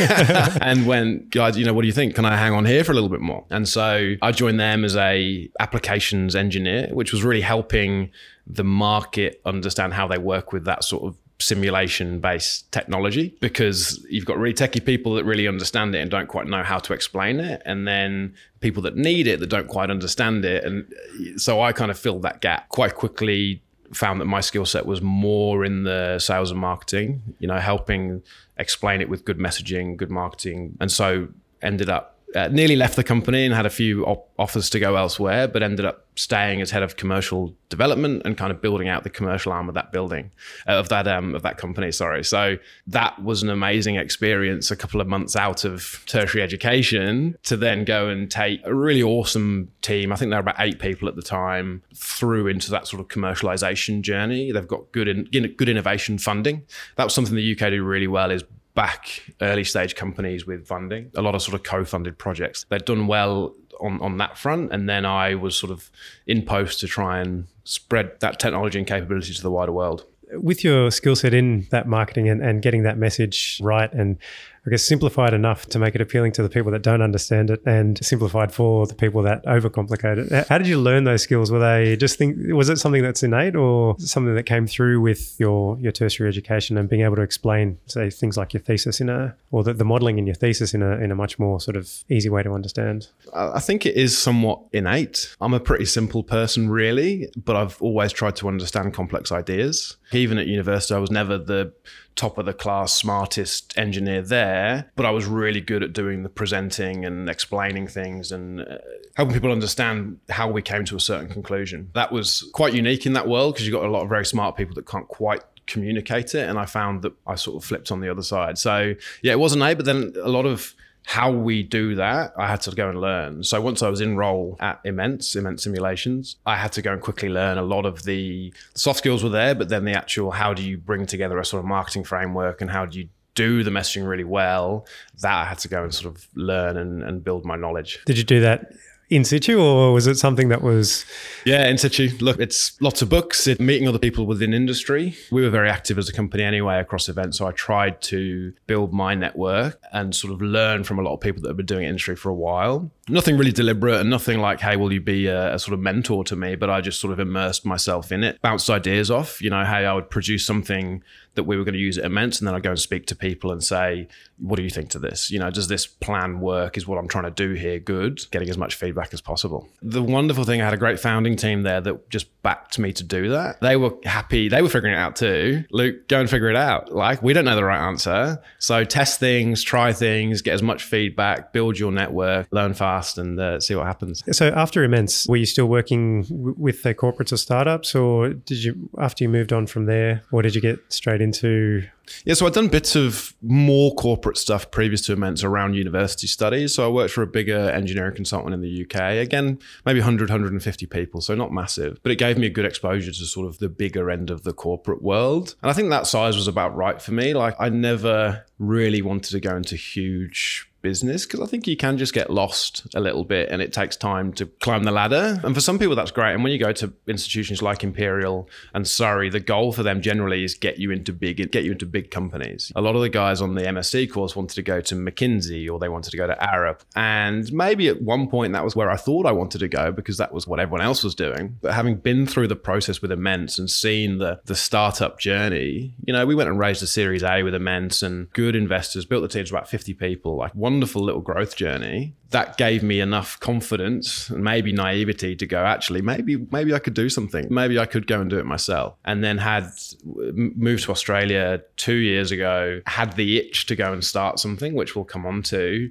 and 0.60 0.86
went, 0.86 1.30
guys, 1.30 1.56
you 1.56 1.64
know, 1.64 1.72
what 1.72 1.82
do 1.82 1.86
you 1.86 1.92
think? 1.92 2.14
Can 2.14 2.24
I 2.24 2.36
hang 2.36 2.52
on 2.52 2.64
here 2.64 2.84
for 2.84 2.92
a 2.92 2.94
little 2.94 3.08
bit 3.08 3.20
more? 3.20 3.44
And 3.50 3.68
so 3.68 4.14
I 4.20 4.32
joined 4.32 4.60
them 4.60 4.84
as 4.84 4.96
a 4.96 5.48
applications 5.60 6.34
engineer, 6.34 6.88
which 6.92 7.12
was 7.12 7.22
really 7.22 7.40
helping 7.40 8.10
the 8.46 8.64
market 8.64 9.40
understand 9.44 9.94
how 9.94 10.06
they 10.06 10.18
work 10.18 10.52
with 10.52 10.64
that 10.64 10.84
sort 10.84 11.04
of 11.04 11.16
simulation 11.40 12.20
based 12.20 12.70
technology 12.72 13.34
because 13.40 14.04
you've 14.08 14.24
got 14.24 14.38
really 14.38 14.54
techie 14.54 14.84
people 14.84 15.14
that 15.14 15.24
really 15.24 15.48
understand 15.48 15.94
it 15.94 15.98
and 15.98 16.10
don't 16.10 16.28
quite 16.28 16.46
know 16.46 16.62
how 16.62 16.78
to 16.78 16.92
explain 16.92 17.40
it. 17.40 17.60
And 17.64 17.86
then 17.86 18.34
people 18.60 18.82
that 18.82 18.96
need 18.96 19.26
it 19.26 19.40
that 19.40 19.48
don't 19.48 19.68
quite 19.68 19.90
understand 19.90 20.44
it. 20.44 20.64
And 20.64 21.40
so 21.40 21.60
I 21.60 21.72
kind 21.72 21.90
of 21.90 21.98
filled 21.98 22.22
that 22.22 22.40
gap 22.40 22.68
quite 22.68 22.94
quickly 22.94 23.62
found 23.92 24.20
that 24.20 24.24
my 24.26 24.40
skill 24.40 24.64
set 24.64 24.86
was 24.86 25.02
more 25.02 25.64
in 25.64 25.84
the 25.84 26.18
sales 26.18 26.50
and 26.50 26.58
marketing 26.58 27.22
you 27.38 27.46
know 27.46 27.58
helping 27.58 28.22
explain 28.56 29.00
it 29.00 29.08
with 29.08 29.24
good 29.24 29.38
messaging 29.38 29.96
good 29.96 30.10
marketing. 30.10 30.76
And 30.80 30.90
so 30.90 31.28
ended 31.62 31.88
up 31.88 32.13
uh, 32.34 32.48
nearly 32.48 32.76
left 32.76 32.96
the 32.96 33.04
company 33.04 33.44
and 33.44 33.54
had 33.54 33.66
a 33.66 33.70
few 33.70 34.04
op- 34.06 34.28
offers 34.38 34.68
to 34.70 34.80
go 34.80 34.96
elsewhere, 34.96 35.46
but 35.46 35.62
ended 35.62 35.84
up 35.84 36.06
staying 36.16 36.60
as 36.60 36.70
head 36.70 36.82
of 36.82 36.96
commercial 36.96 37.54
development 37.68 38.22
and 38.24 38.36
kind 38.36 38.52
of 38.52 38.60
building 38.60 38.88
out 38.88 39.02
the 39.02 39.10
commercial 39.10 39.52
arm 39.52 39.68
of 39.68 39.74
that 39.74 39.92
building, 39.92 40.30
uh, 40.68 40.72
of 40.72 40.88
that 40.88 41.06
um, 41.06 41.34
of 41.34 41.42
that 41.42 41.58
company. 41.58 41.92
Sorry, 41.92 42.24
so 42.24 42.56
that 42.86 43.22
was 43.22 43.42
an 43.42 43.50
amazing 43.50 43.96
experience. 43.96 44.70
A 44.70 44.76
couple 44.76 45.00
of 45.00 45.06
months 45.06 45.36
out 45.36 45.64
of 45.64 46.02
tertiary 46.06 46.42
education 46.42 47.36
to 47.44 47.56
then 47.56 47.84
go 47.84 48.08
and 48.08 48.30
take 48.30 48.60
a 48.64 48.74
really 48.74 49.02
awesome 49.02 49.70
team. 49.82 50.12
I 50.12 50.16
think 50.16 50.30
there 50.30 50.38
were 50.38 50.48
about 50.48 50.56
eight 50.58 50.78
people 50.78 51.08
at 51.08 51.16
the 51.16 51.22
time 51.22 51.82
through 51.94 52.48
into 52.48 52.70
that 52.70 52.86
sort 52.86 53.00
of 53.00 53.08
commercialization 53.08 54.02
journey. 54.02 54.50
They've 54.50 54.66
got 54.66 54.90
good 54.92 55.08
in, 55.08 55.24
good 55.24 55.68
innovation 55.68 56.18
funding. 56.18 56.62
That 56.96 57.04
was 57.04 57.14
something 57.14 57.34
the 57.34 57.52
UK 57.52 57.70
do 57.70 57.82
really 57.84 58.08
well. 58.08 58.30
Is 58.30 58.44
back 58.74 59.22
early 59.40 59.64
stage 59.64 59.94
companies 59.94 60.46
with 60.46 60.66
funding, 60.66 61.10
a 61.14 61.22
lot 61.22 61.34
of 61.34 61.42
sort 61.42 61.54
of 61.54 61.62
co-funded 61.62 62.18
projects. 62.18 62.66
They'd 62.68 62.84
done 62.84 63.06
well 63.06 63.54
on, 63.80 64.00
on 64.00 64.16
that 64.18 64.36
front. 64.36 64.72
And 64.72 64.88
then 64.88 65.04
I 65.04 65.34
was 65.34 65.56
sort 65.56 65.72
of 65.72 65.90
in 66.26 66.42
post 66.42 66.80
to 66.80 66.88
try 66.88 67.20
and 67.20 67.46
spread 67.64 68.18
that 68.20 68.38
technology 68.38 68.78
and 68.78 68.86
capability 68.86 69.32
to 69.34 69.42
the 69.42 69.50
wider 69.50 69.72
world. 69.72 70.06
With 70.32 70.64
your 70.64 70.90
skill 70.90 71.16
set 71.16 71.34
in 71.34 71.66
that 71.70 71.86
marketing 71.86 72.28
and, 72.28 72.42
and 72.42 72.62
getting 72.62 72.82
that 72.82 72.98
message 72.98 73.60
right 73.62 73.92
and 73.92 74.18
I 74.66 74.70
guess, 74.70 74.82
simplified 74.82 75.34
enough 75.34 75.66
to 75.66 75.78
make 75.78 75.94
it 75.94 76.00
appealing 76.00 76.32
to 76.32 76.42
the 76.42 76.48
people 76.48 76.72
that 76.72 76.82
don't 76.82 77.02
understand 77.02 77.50
it 77.50 77.60
and 77.66 78.02
simplified 78.04 78.52
for 78.52 78.86
the 78.86 78.94
people 78.94 79.22
that 79.22 79.44
overcomplicate 79.44 80.32
it. 80.32 80.48
How 80.48 80.56
did 80.56 80.66
you 80.66 80.80
learn 80.80 81.04
those 81.04 81.22
skills? 81.22 81.50
Were 81.50 81.58
they 81.58 81.96
just 81.96 82.16
think, 82.16 82.36
was 82.52 82.70
it 82.70 82.78
something 82.78 83.02
that's 83.02 83.22
innate 83.22 83.56
or 83.56 83.94
something 83.98 84.34
that 84.34 84.44
came 84.44 84.66
through 84.66 85.00
with 85.02 85.38
your, 85.38 85.78
your 85.80 85.92
tertiary 85.92 86.28
education 86.28 86.78
and 86.78 86.88
being 86.88 87.02
able 87.02 87.16
to 87.16 87.22
explain, 87.22 87.78
say, 87.86 88.08
things 88.08 88.38
like 88.38 88.54
your 88.54 88.62
thesis 88.62 89.00
in 89.00 89.10
a, 89.10 89.36
or 89.50 89.62
the, 89.62 89.74
the 89.74 89.84
modeling 89.84 90.18
in 90.18 90.26
your 90.26 90.34
thesis 90.34 90.72
in 90.72 90.82
a, 90.82 90.92
in 90.96 91.10
a 91.10 91.14
much 91.14 91.38
more 91.38 91.60
sort 91.60 91.76
of 91.76 91.90
easy 92.08 92.30
way 92.30 92.42
to 92.42 92.52
understand? 92.52 93.08
I 93.34 93.60
think 93.60 93.84
it 93.84 93.96
is 93.96 94.16
somewhat 94.16 94.60
innate. 94.72 95.36
I'm 95.40 95.52
a 95.52 95.60
pretty 95.60 95.84
simple 95.84 96.22
person, 96.22 96.70
really, 96.70 97.30
but 97.36 97.54
I've 97.54 97.80
always 97.82 98.12
tried 98.12 98.36
to 98.36 98.48
understand 98.48 98.94
complex 98.94 99.30
ideas. 99.30 99.98
Even 100.12 100.38
at 100.38 100.46
university, 100.46 100.94
I 100.94 100.98
was 100.98 101.10
never 101.10 101.36
the 101.36 101.72
top 102.16 102.38
of 102.38 102.46
the 102.46 102.52
class, 102.52 102.92
smartest 102.92 103.76
engineer 103.76 104.22
there, 104.22 104.90
but 104.96 105.04
I 105.04 105.10
was 105.10 105.26
really 105.26 105.60
good 105.60 105.82
at 105.82 105.92
doing 105.92 106.22
the 106.22 106.28
presenting 106.28 107.04
and 107.04 107.28
explaining 107.28 107.88
things 107.88 108.30
and 108.30 108.60
uh, 108.60 108.78
helping 109.16 109.34
people 109.34 109.50
understand 109.50 110.20
how 110.28 110.50
we 110.50 110.62
came 110.62 110.84
to 110.86 110.96
a 110.96 111.00
certain 111.00 111.28
conclusion. 111.28 111.90
That 111.94 112.12
was 112.12 112.48
quite 112.52 112.74
unique 112.74 113.06
in 113.06 113.14
that 113.14 113.28
world 113.28 113.54
because 113.54 113.66
you've 113.66 113.74
got 113.74 113.84
a 113.84 113.90
lot 113.90 114.02
of 114.02 114.08
very 114.08 114.26
smart 114.26 114.56
people 114.56 114.74
that 114.76 114.86
can't 114.86 115.08
quite 115.08 115.42
communicate 115.66 116.34
it. 116.34 116.48
And 116.48 116.58
I 116.58 116.66
found 116.66 117.02
that 117.02 117.12
I 117.26 117.34
sort 117.34 117.56
of 117.56 117.64
flipped 117.64 117.90
on 117.90 118.00
the 118.00 118.10
other 118.10 118.22
side. 118.22 118.58
So 118.58 118.94
yeah, 119.22 119.32
it 119.32 119.38
wasn't 119.38 119.62
A, 119.64 119.74
but 119.74 119.84
then 119.84 120.12
a 120.22 120.28
lot 120.28 120.46
of 120.46 120.74
how 121.04 121.30
we 121.30 121.62
do 121.62 121.94
that, 121.96 122.32
I 122.36 122.48
had 122.48 122.62
to 122.62 122.70
go 122.70 122.88
and 122.88 123.00
learn. 123.00 123.44
So 123.44 123.60
once 123.60 123.82
I 123.82 123.88
was 123.88 124.00
in 124.00 124.16
role 124.16 124.56
at 124.60 124.80
Immense, 124.84 125.36
Immense 125.36 125.64
Simulations, 125.64 126.36
I 126.46 126.56
had 126.56 126.72
to 126.72 126.82
go 126.82 126.92
and 126.92 127.00
quickly 127.00 127.28
learn 127.28 127.58
a 127.58 127.62
lot 127.62 127.84
of 127.84 128.04
the 128.04 128.52
soft 128.74 128.98
skills 128.98 129.22
were 129.22 129.30
there, 129.30 129.54
but 129.54 129.68
then 129.68 129.84
the 129.84 129.92
actual 129.92 130.30
how 130.30 130.54
do 130.54 130.62
you 130.62 130.78
bring 130.78 131.06
together 131.06 131.38
a 131.38 131.44
sort 131.44 131.60
of 131.60 131.66
marketing 131.66 132.04
framework 132.04 132.60
and 132.60 132.70
how 132.70 132.86
do 132.86 132.98
you 132.98 133.08
do 133.34 133.62
the 133.62 133.70
messaging 133.70 134.08
really 134.08 134.24
well, 134.24 134.86
that 135.20 135.32
I 135.32 135.44
had 135.44 135.58
to 135.58 135.68
go 135.68 135.82
and 135.82 135.92
sort 135.92 136.14
of 136.14 136.26
learn 136.34 136.76
and, 136.76 137.02
and 137.02 137.22
build 137.22 137.44
my 137.44 137.56
knowledge. 137.56 138.00
Did 138.06 138.16
you 138.16 138.24
do 138.24 138.40
that 138.40 138.72
in 139.10 139.24
situ, 139.24 139.60
or 139.60 139.92
was 139.92 140.06
it 140.06 140.16
something 140.16 140.48
that 140.48 140.62
was? 140.62 141.04
Yeah, 141.44 141.68
in 141.68 141.78
situ. 141.78 142.10
Look, 142.20 142.38
it's 142.38 142.80
lots 142.80 143.02
of 143.02 143.08
books, 143.08 143.46
it, 143.46 143.60
meeting 143.60 143.86
other 143.86 143.98
people 143.98 144.26
within 144.26 144.54
industry. 144.54 145.16
We 145.30 145.42
were 145.42 145.50
very 145.50 145.68
active 145.68 145.98
as 145.98 146.08
a 146.08 146.12
company 146.12 146.42
anyway 146.42 146.78
across 146.78 147.08
events, 147.08 147.38
so 147.38 147.46
I 147.46 147.52
tried 147.52 148.00
to 148.02 148.52
build 148.66 148.92
my 148.92 149.14
network 149.14 149.80
and 149.92 150.14
sort 150.14 150.32
of 150.32 150.40
learn 150.40 150.84
from 150.84 150.98
a 150.98 151.02
lot 151.02 151.14
of 151.14 151.20
people 151.20 151.42
that 151.42 151.48
have 151.48 151.56
been 151.56 151.66
doing 151.66 151.86
industry 151.86 152.16
for 152.16 152.30
a 152.30 152.34
while. 152.34 152.90
Nothing 153.08 153.36
really 153.36 153.52
deliberate 153.52 154.00
and 154.00 154.08
nothing 154.08 154.40
like, 154.40 154.60
hey, 154.60 154.76
will 154.76 154.92
you 154.92 155.00
be 155.00 155.26
a, 155.26 155.54
a 155.54 155.58
sort 155.58 155.74
of 155.74 155.80
mentor 155.80 156.24
to 156.24 156.36
me? 156.36 156.56
But 156.56 156.70
I 156.70 156.80
just 156.80 157.00
sort 157.00 157.12
of 157.12 157.20
immersed 157.20 157.66
myself 157.66 158.10
in 158.10 158.24
it, 158.24 158.40
bounced 158.40 158.70
ideas 158.70 159.10
off. 159.10 159.42
You 159.42 159.50
know, 159.50 159.64
hey, 159.64 159.84
I 159.86 159.92
would 159.92 160.10
produce 160.10 160.46
something 160.46 161.02
that 161.34 161.44
we 161.44 161.56
were 161.56 161.64
going 161.64 161.74
to 161.74 161.80
use 161.80 161.98
at 161.98 162.04
Immense, 162.04 162.38
and 162.38 162.46
then 162.46 162.54
I'd 162.54 162.62
go 162.62 162.70
and 162.70 162.78
speak 162.78 163.06
to 163.06 163.16
people 163.16 163.50
and 163.50 163.62
say, 163.62 164.06
what 164.38 164.56
do 164.56 164.62
you 164.62 164.70
think 164.70 164.90
to 164.90 165.00
this? 165.00 165.32
You 165.32 165.40
know, 165.40 165.50
does 165.50 165.66
this 165.66 165.84
plan 165.84 166.38
work? 166.38 166.76
Is 166.76 166.86
what 166.86 166.96
I'm 166.96 167.08
trying 167.08 167.24
to 167.24 167.30
do 167.32 167.54
here 167.54 167.80
good? 167.80 168.24
Getting 168.30 168.48
as 168.48 168.56
much 168.56 168.76
feedback 168.76 169.12
as 169.12 169.20
possible. 169.20 169.68
The 169.82 170.02
wonderful 170.02 170.44
thing, 170.44 170.60
I 170.60 170.64
had 170.64 170.74
a 170.74 170.78
great 170.78 171.00
founding 171.00 171.34
team 171.34 171.62
there 171.62 171.80
that 171.80 172.08
just 172.08 172.28
backed 172.42 172.78
me 172.78 172.92
to 172.92 173.02
do 173.02 173.30
that. 173.30 173.60
They 173.60 173.74
were 173.74 173.94
happy. 174.04 174.48
They 174.48 174.62
were 174.62 174.68
figuring 174.68 174.94
it 174.94 174.98
out 174.98 175.16
too. 175.16 175.64
Luke, 175.72 176.06
go 176.06 176.20
and 176.20 176.30
figure 176.30 176.50
it 176.50 176.56
out. 176.56 176.92
Like, 176.92 177.20
we 177.20 177.32
don't 177.32 177.44
know 177.44 177.56
the 177.56 177.64
right 177.64 177.84
answer. 177.84 178.40
So 178.60 178.84
test 178.84 179.18
things, 179.18 179.64
try 179.64 179.92
things, 179.92 180.40
get 180.40 180.54
as 180.54 180.62
much 180.62 180.84
feedback, 180.84 181.52
build 181.52 181.80
your 181.80 181.90
network, 181.90 182.46
learn 182.52 182.74
fast, 182.74 182.93
and 183.18 183.38
uh, 183.38 183.60
see 183.60 183.74
what 183.74 183.86
happens. 183.86 184.22
So 184.32 184.48
after 184.48 184.82
Immense, 184.84 185.26
were 185.26 185.36
you 185.36 185.46
still 185.46 185.66
working 185.66 186.22
w- 186.22 186.54
with 186.56 186.82
the 186.82 186.94
corporates 186.94 187.32
or 187.32 187.36
startups, 187.36 187.94
or 187.94 188.30
did 188.30 188.64
you, 188.64 188.88
after 188.98 189.24
you 189.24 189.28
moved 189.28 189.52
on 189.52 189.66
from 189.66 189.86
there, 189.86 190.22
or 190.32 190.42
did 190.42 190.54
you 190.54 190.60
get 190.60 190.80
straight 190.92 191.20
into 191.20 191.84
yeah, 192.24 192.34
so 192.34 192.46
I'd 192.46 192.52
done 192.52 192.68
bits 192.68 192.96
of 192.96 193.34
more 193.42 193.94
corporate 193.94 194.36
stuff 194.36 194.70
previous 194.70 195.02
to 195.02 195.12
Immense 195.12 195.42
around 195.42 195.74
university 195.74 196.26
studies. 196.26 196.74
So 196.74 196.84
I 196.84 196.88
worked 196.88 197.12
for 197.12 197.22
a 197.22 197.26
bigger 197.26 197.70
engineering 197.70 198.14
consultant 198.14 198.54
in 198.54 198.60
the 198.60 198.84
UK. 198.84 199.22
Again, 199.22 199.58
maybe 199.86 200.00
100, 200.00 200.28
150 200.28 200.86
people, 200.86 201.20
so 201.20 201.34
not 201.34 201.52
massive, 201.52 201.98
but 202.02 202.12
it 202.12 202.16
gave 202.16 202.38
me 202.38 202.46
a 202.46 202.50
good 202.50 202.64
exposure 202.64 203.12
to 203.12 203.24
sort 203.24 203.46
of 203.46 203.58
the 203.58 203.68
bigger 203.68 204.10
end 204.10 204.30
of 204.30 204.42
the 204.42 204.52
corporate 204.52 205.02
world. 205.02 205.54
And 205.62 205.70
I 205.70 205.72
think 205.72 205.90
that 205.90 206.06
size 206.06 206.36
was 206.36 206.48
about 206.48 206.74
right 206.76 207.00
for 207.00 207.12
me. 207.12 207.34
Like 207.34 207.54
I 207.58 207.68
never 207.68 208.44
really 208.58 209.02
wanted 209.02 209.30
to 209.30 209.40
go 209.40 209.56
into 209.56 209.76
huge 209.76 210.70
business 210.84 211.24
because 211.24 211.40
I 211.40 211.46
think 211.46 211.66
you 211.66 211.76
can 211.76 211.96
just 211.96 212.12
get 212.12 212.30
lost 212.30 212.86
a 212.94 213.00
little 213.00 213.24
bit 213.24 213.48
and 213.50 213.62
it 213.62 213.72
takes 213.72 213.96
time 213.96 214.32
to 214.34 214.46
climb 214.46 214.84
the 214.84 214.92
ladder. 214.92 215.40
And 215.42 215.54
for 215.54 215.60
some 215.62 215.78
people, 215.78 215.96
that's 215.96 216.10
great. 216.12 216.34
And 216.34 216.44
when 216.44 216.52
you 216.52 216.58
go 216.58 216.72
to 216.72 216.92
institutions 217.08 217.62
like 217.62 217.82
Imperial 217.82 218.48
and 218.74 218.86
Surrey, 218.86 219.30
the 219.30 219.40
goal 219.40 219.72
for 219.72 219.82
them 219.82 220.02
generally 220.02 220.44
is 220.44 220.54
get 220.54 220.78
you 220.78 220.90
into 220.90 221.12
big, 221.12 221.50
get 221.50 221.64
you 221.64 221.72
into 221.72 221.86
big 221.86 222.10
companies. 222.10 222.70
A 222.76 222.82
lot 222.82 222.94
of 222.94 223.00
the 223.00 223.08
guys 223.08 223.40
on 223.40 223.54
the 223.54 223.62
MSc 223.62 224.12
course 224.12 224.36
wanted 224.36 224.54
to 224.56 224.62
go 224.62 224.82
to 224.82 224.94
McKinsey 224.94 225.68
or 225.70 225.78
they 225.78 225.88
wanted 225.88 226.10
to 226.10 226.16
go 226.18 226.26
to 226.26 226.34
Arup. 226.34 226.80
And 226.94 227.50
maybe 227.52 227.88
at 227.88 228.02
one 228.02 228.28
point 228.28 228.52
that 228.52 228.64
was 228.64 228.76
where 228.76 228.90
I 228.90 228.96
thought 228.96 229.24
I 229.26 229.32
wanted 229.32 229.58
to 229.60 229.68
go 229.68 229.90
because 229.90 230.18
that 230.18 230.34
was 230.34 230.46
what 230.46 230.60
everyone 230.60 230.82
else 230.82 231.02
was 231.02 231.14
doing. 231.14 231.56
But 231.62 231.72
having 231.72 231.96
been 231.96 232.26
through 232.26 232.48
the 232.48 232.56
process 232.56 233.00
with 233.00 233.10
Immense 233.10 233.58
and 233.58 233.70
seen 233.70 234.18
the 234.18 234.40
the 234.44 234.54
startup 234.54 235.18
journey, 235.18 235.94
you 236.04 236.12
know, 236.12 236.26
we 236.26 236.34
went 236.34 236.50
and 236.50 236.58
raised 236.58 236.82
a 236.82 236.86
Series 236.86 237.22
A 237.22 237.42
with 237.42 237.54
Immense 237.54 238.02
and 238.02 238.30
good 238.32 238.54
investors, 238.54 239.06
built 239.06 239.22
the 239.22 239.28
team 239.28 239.44
to 239.44 239.54
about 239.54 239.68
50 239.68 239.94
people, 239.94 240.36
like 240.36 240.54
one 240.54 240.73
wonderful 240.74 241.04
little 241.04 241.20
growth 241.20 241.54
journey 241.54 242.12
that 242.30 242.56
gave 242.56 242.82
me 242.82 242.98
enough 242.98 243.38
confidence 243.38 244.28
and 244.28 244.42
maybe 244.42 244.72
naivety 244.72 245.36
to 245.36 245.46
go 245.46 245.64
actually 245.64 246.02
maybe 246.02 246.36
maybe 246.50 246.74
I 246.74 246.80
could 246.80 246.94
do 246.94 247.08
something. 247.08 247.46
Maybe 247.48 247.78
I 247.78 247.86
could 247.86 248.08
go 248.08 248.20
and 248.20 248.28
do 248.28 248.38
it 248.38 248.44
myself. 248.44 248.96
And 249.04 249.22
then 249.22 249.38
had 249.38 249.70
moved 250.04 250.82
to 250.84 250.90
Australia 250.90 251.62
2 251.76 251.94
years 251.94 252.32
ago 252.32 252.80
had 252.86 253.12
the 253.12 253.38
itch 253.38 253.66
to 253.66 253.76
go 253.76 253.92
and 253.92 254.02
start 254.02 254.40
something 254.40 254.74
which 254.74 254.96
we'll 254.96 255.04
come 255.04 255.24
on 255.26 255.42
to 255.44 255.90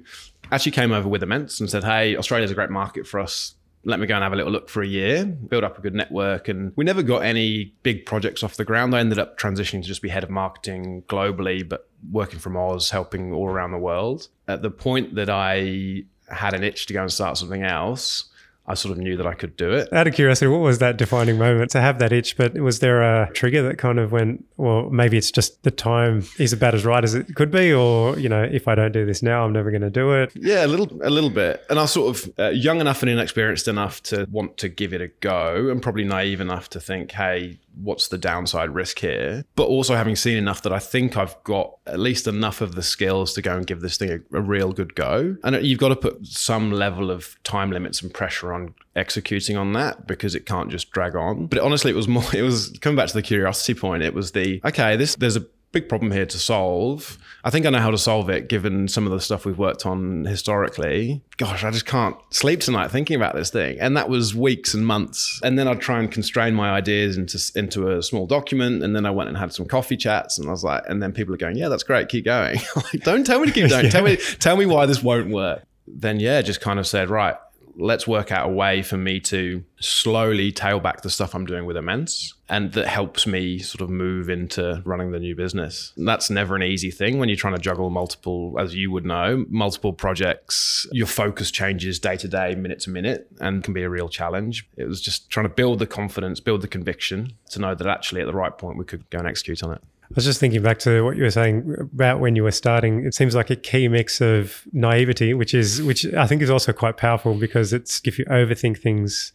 actually 0.52 0.72
came 0.72 0.92
over 0.92 1.08
with 1.08 1.22
Immense 1.22 1.60
and 1.60 1.70
said 1.70 1.82
hey 1.82 2.14
Australia's 2.14 2.50
a 2.50 2.54
great 2.54 2.70
market 2.70 3.06
for 3.06 3.20
us 3.20 3.54
let 3.84 4.00
me 4.00 4.06
go 4.06 4.14
and 4.14 4.22
have 4.22 4.32
a 4.32 4.36
little 4.36 4.52
look 4.52 4.68
for 4.68 4.82
a 4.82 4.86
year, 4.86 5.24
build 5.24 5.64
up 5.64 5.78
a 5.78 5.80
good 5.80 5.94
network. 5.94 6.48
And 6.48 6.72
we 6.76 6.84
never 6.84 7.02
got 7.02 7.22
any 7.22 7.74
big 7.82 8.06
projects 8.06 8.42
off 8.42 8.56
the 8.56 8.64
ground. 8.64 8.94
I 8.94 9.00
ended 9.00 9.18
up 9.18 9.38
transitioning 9.38 9.82
to 9.82 9.88
just 9.88 10.02
be 10.02 10.08
head 10.08 10.24
of 10.24 10.30
marketing 10.30 11.02
globally, 11.08 11.68
but 11.68 11.88
working 12.10 12.38
from 12.38 12.56
Oz, 12.56 12.90
helping 12.90 13.32
all 13.32 13.48
around 13.48 13.72
the 13.72 13.78
world. 13.78 14.28
At 14.48 14.62
the 14.62 14.70
point 14.70 15.14
that 15.14 15.30
I 15.30 16.04
had 16.28 16.54
an 16.54 16.64
itch 16.64 16.86
to 16.86 16.92
go 16.92 17.02
and 17.02 17.12
start 17.12 17.36
something 17.36 17.62
else, 17.62 18.24
I 18.66 18.74
sort 18.74 18.92
of 18.92 18.98
knew 18.98 19.16
that 19.18 19.26
I 19.26 19.34
could 19.34 19.56
do 19.56 19.72
it. 19.72 19.92
Out 19.92 20.06
of 20.06 20.14
curiosity, 20.14 20.46
what 20.46 20.60
was 20.60 20.78
that 20.78 20.96
defining 20.96 21.36
moment 21.36 21.70
to 21.72 21.80
have 21.80 21.98
that 21.98 22.12
itch? 22.12 22.36
But 22.36 22.54
was 22.54 22.78
there 22.78 23.02
a 23.02 23.30
trigger 23.32 23.62
that 23.68 23.76
kind 23.76 23.98
of 23.98 24.10
went, 24.10 24.44
well, 24.56 24.88
maybe 24.88 25.18
it's 25.18 25.30
just 25.30 25.62
the 25.64 25.70
time 25.70 26.24
is 26.38 26.52
about 26.54 26.74
as 26.74 26.84
right 26.84 27.04
as 27.04 27.14
it 27.14 27.34
could 27.34 27.50
be, 27.50 27.72
or 27.72 28.18
you 28.18 28.28
know, 28.28 28.42
if 28.42 28.66
I 28.66 28.74
don't 28.74 28.92
do 28.92 29.04
this 29.04 29.22
now, 29.22 29.44
I'm 29.44 29.52
never 29.52 29.70
going 29.70 29.82
to 29.82 29.90
do 29.90 30.12
it. 30.12 30.32
Yeah, 30.34 30.64
a 30.64 30.68
little, 30.68 30.88
a 31.02 31.10
little 31.10 31.30
bit. 31.30 31.62
And 31.68 31.78
I 31.78 31.82
was 31.82 31.92
sort 31.92 32.16
of 32.16 32.32
uh, 32.38 32.48
young 32.48 32.80
enough 32.80 33.02
and 33.02 33.10
inexperienced 33.10 33.68
enough 33.68 34.02
to 34.04 34.26
want 34.30 34.56
to 34.58 34.68
give 34.68 34.94
it 34.94 35.02
a 35.02 35.08
go, 35.08 35.68
and 35.68 35.82
probably 35.82 36.04
naive 36.04 36.40
enough 36.40 36.70
to 36.70 36.80
think, 36.80 37.12
hey, 37.12 37.58
what's 37.76 38.08
the 38.08 38.18
downside 38.18 38.70
risk 38.70 38.98
here? 38.98 39.44
But 39.56 39.64
also 39.64 39.94
having 39.94 40.16
seen 40.16 40.36
enough 40.36 40.62
that 40.62 40.72
I 40.72 40.78
think 40.78 41.16
I've 41.16 41.42
got 41.44 41.76
at 41.86 41.98
least 41.98 42.26
enough 42.26 42.60
of 42.60 42.74
the 42.74 42.82
skills 42.82 43.32
to 43.34 43.42
go 43.42 43.56
and 43.56 43.66
give 43.66 43.80
this 43.80 43.96
thing 43.96 44.10
a, 44.10 44.38
a, 44.38 44.40
real 44.40 44.72
good 44.72 44.94
go. 44.94 45.36
And 45.44 45.64
you've 45.64 45.78
got 45.78 45.88
to 45.88 45.96
put 45.96 46.26
some 46.26 46.70
level 46.70 47.10
of 47.10 47.42
time 47.44 47.70
limits 47.70 48.02
and 48.02 48.12
pressure 48.12 48.52
on 48.52 48.74
executing 48.96 49.56
on 49.56 49.72
that 49.72 50.06
because 50.06 50.34
it 50.34 50.46
can't 50.46 50.70
just 50.70 50.90
drag 50.90 51.16
on. 51.16 51.46
But 51.46 51.58
honestly, 51.60 51.90
it 51.90 51.96
was 51.96 52.08
more, 52.08 52.24
it 52.34 52.42
was 52.42 52.76
coming 52.80 52.96
back 52.96 53.08
to 53.08 53.14
the 53.14 53.22
curiosity 53.22 53.74
point. 53.74 54.02
It 54.02 54.14
was 54.14 54.32
the, 54.32 54.60
okay, 54.64 54.96
this, 54.96 55.16
there's 55.16 55.36
a 55.36 55.46
big 55.74 55.88
problem 55.88 56.12
here 56.12 56.24
to 56.24 56.38
solve. 56.38 57.18
I 57.42 57.50
think 57.50 57.66
I 57.66 57.70
know 57.70 57.80
how 57.80 57.90
to 57.90 57.98
solve 57.98 58.30
it 58.30 58.48
given 58.48 58.88
some 58.88 59.04
of 59.04 59.12
the 59.12 59.20
stuff 59.20 59.44
we've 59.44 59.58
worked 59.58 59.84
on 59.84 60.24
historically. 60.24 61.20
Gosh, 61.36 61.62
I 61.64 61.70
just 61.70 61.84
can't 61.84 62.16
sleep 62.30 62.60
tonight 62.60 62.90
thinking 62.90 63.16
about 63.16 63.34
this 63.34 63.50
thing. 63.50 63.78
And 63.80 63.96
that 63.98 64.08
was 64.08 64.34
weeks 64.34 64.72
and 64.72 64.86
months. 64.86 65.40
And 65.42 65.58
then 65.58 65.68
I'd 65.68 65.80
try 65.80 65.98
and 65.98 66.10
constrain 66.10 66.54
my 66.54 66.70
ideas 66.70 67.18
into 67.18 67.38
into 67.54 67.90
a 67.90 68.02
small 68.02 68.26
document. 68.26 68.82
And 68.82 68.96
then 68.96 69.04
I 69.04 69.10
went 69.10 69.28
and 69.28 69.36
had 69.36 69.52
some 69.52 69.66
coffee 69.66 69.98
chats. 69.98 70.38
And 70.38 70.48
I 70.48 70.52
was 70.52 70.64
like, 70.64 70.84
and 70.88 71.02
then 71.02 71.12
people 71.12 71.34
are 71.34 71.38
going, 71.38 71.56
yeah, 71.56 71.68
that's 71.68 71.82
great, 71.82 72.08
keep 72.08 72.24
going. 72.24 72.58
like, 72.76 73.02
don't 73.02 73.26
tell 73.26 73.40
me 73.40 73.48
to 73.48 73.52
keep 73.52 73.68
going. 73.68 73.84
yeah. 73.84 73.90
Tell 73.90 74.04
me, 74.04 74.16
tell 74.16 74.56
me 74.56 74.64
why 74.64 74.86
this 74.86 75.02
won't 75.02 75.30
work. 75.30 75.64
Then 75.86 76.18
yeah, 76.20 76.40
just 76.40 76.62
kind 76.62 76.78
of 76.78 76.86
said, 76.86 77.10
right, 77.10 77.36
let's 77.76 78.06
work 78.06 78.32
out 78.32 78.48
a 78.48 78.52
way 78.52 78.82
for 78.82 78.96
me 78.96 79.20
to 79.20 79.64
slowly 79.80 80.52
tail 80.52 80.80
back 80.80 81.02
the 81.02 81.10
stuff 81.10 81.34
I'm 81.34 81.46
doing 81.46 81.66
with 81.66 81.76
Immense 81.76 82.34
and 82.48 82.72
that 82.72 82.86
helps 82.86 83.26
me 83.26 83.58
sort 83.58 83.80
of 83.80 83.88
move 83.88 84.28
into 84.28 84.82
running 84.84 85.12
the 85.12 85.18
new 85.18 85.34
business. 85.34 85.92
And 85.96 86.06
that's 86.06 86.28
never 86.28 86.54
an 86.56 86.62
easy 86.62 86.90
thing 86.90 87.18
when 87.18 87.28
you're 87.28 87.36
trying 87.36 87.54
to 87.54 87.60
juggle 87.60 87.88
multiple, 87.90 88.54
as 88.58 88.74
you 88.74 88.90
would 88.90 89.06
know, 89.06 89.46
multiple 89.48 89.92
projects. 89.92 90.86
Your 90.92 91.06
focus 91.06 91.50
changes 91.50 91.98
day 91.98 92.16
to 92.18 92.28
day, 92.28 92.54
minute 92.54 92.80
to 92.80 92.90
minute, 92.90 93.28
and 93.40 93.64
can 93.64 93.72
be 93.72 93.82
a 93.82 93.88
real 93.88 94.08
challenge. 94.08 94.68
It 94.76 94.84
was 94.84 95.00
just 95.00 95.30
trying 95.30 95.48
to 95.48 95.54
build 95.54 95.78
the 95.78 95.86
confidence, 95.86 96.38
build 96.40 96.60
the 96.60 96.68
conviction 96.68 97.32
to 97.50 97.60
know 97.60 97.74
that 97.74 97.86
actually 97.86 98.20
at 98.20 98.26
the 98.26 98.34
right 98.34 98.56
point 98.56 98.78
we 98.78 98.84
could 98.84 99.08
go 99.10 99.18
and 99.18 99.28
execute 99.28 99.62
on 99.62 99.72
it. 99.72 99.82
I 100.10 100.14
was 100.14 100.24
just 100.24 100.38
thinking 100.38 100.62
back 100.62 100.78
to 100.80 101.02
what 101.02 101.16
you 101.16 101.22
were 101.22 101.30
saying 101.30 101.76
about 101.80 102.20
when 102.20 102.36
you 102.36 102.44
were 102.44 102.50
starting. 102.50 103.04
It 103.04 103.14
seems 103.14 103.34
like 103.34 103.50
a 103.50 103.56
key 103.56 103.88
mix 103.88 104.20
of 104.20 104.62
naivety, 104.72 105.32
which 105.34 105.54
is 105.54 105.82
which 105.82 106.04
I 106.14 106.26
think 106.26 106.42
is 106.42 106.50
also 106.50 106.72
quite 106.72 106.96
powerful 106.96 107.34
because 107.34 107.72
it's 107.72 108.00
if 108.04 108.18
you 108.18 108.26
overthink 108.26 108.78
things 108.78 109.32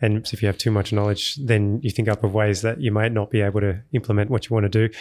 and 0.00 0.28
if 0.32 0.42
you 0.42 0.46
have 0.46 0.58
too 0.58 0.70
much 0.70 0.92
knowledge, 0.92 1.36
then 1.36 1.80
you 1.82 1.90
think 1.90 2.08
up 2.08 2.24
of 2.24 2.34
ways 2.34 2.62
that 2.62 2.80
you 2.80 2.90
might 2.90 3.12
not 3.12 3.30
be 3.30 3.40
able 3.40 3.60
to 3.60 3.82
implement 3.92 4.30
what 4.30 4.48
you 4.48 4.54
want 4.54 4.64
to 4.64 4.88
do 4.88 4.94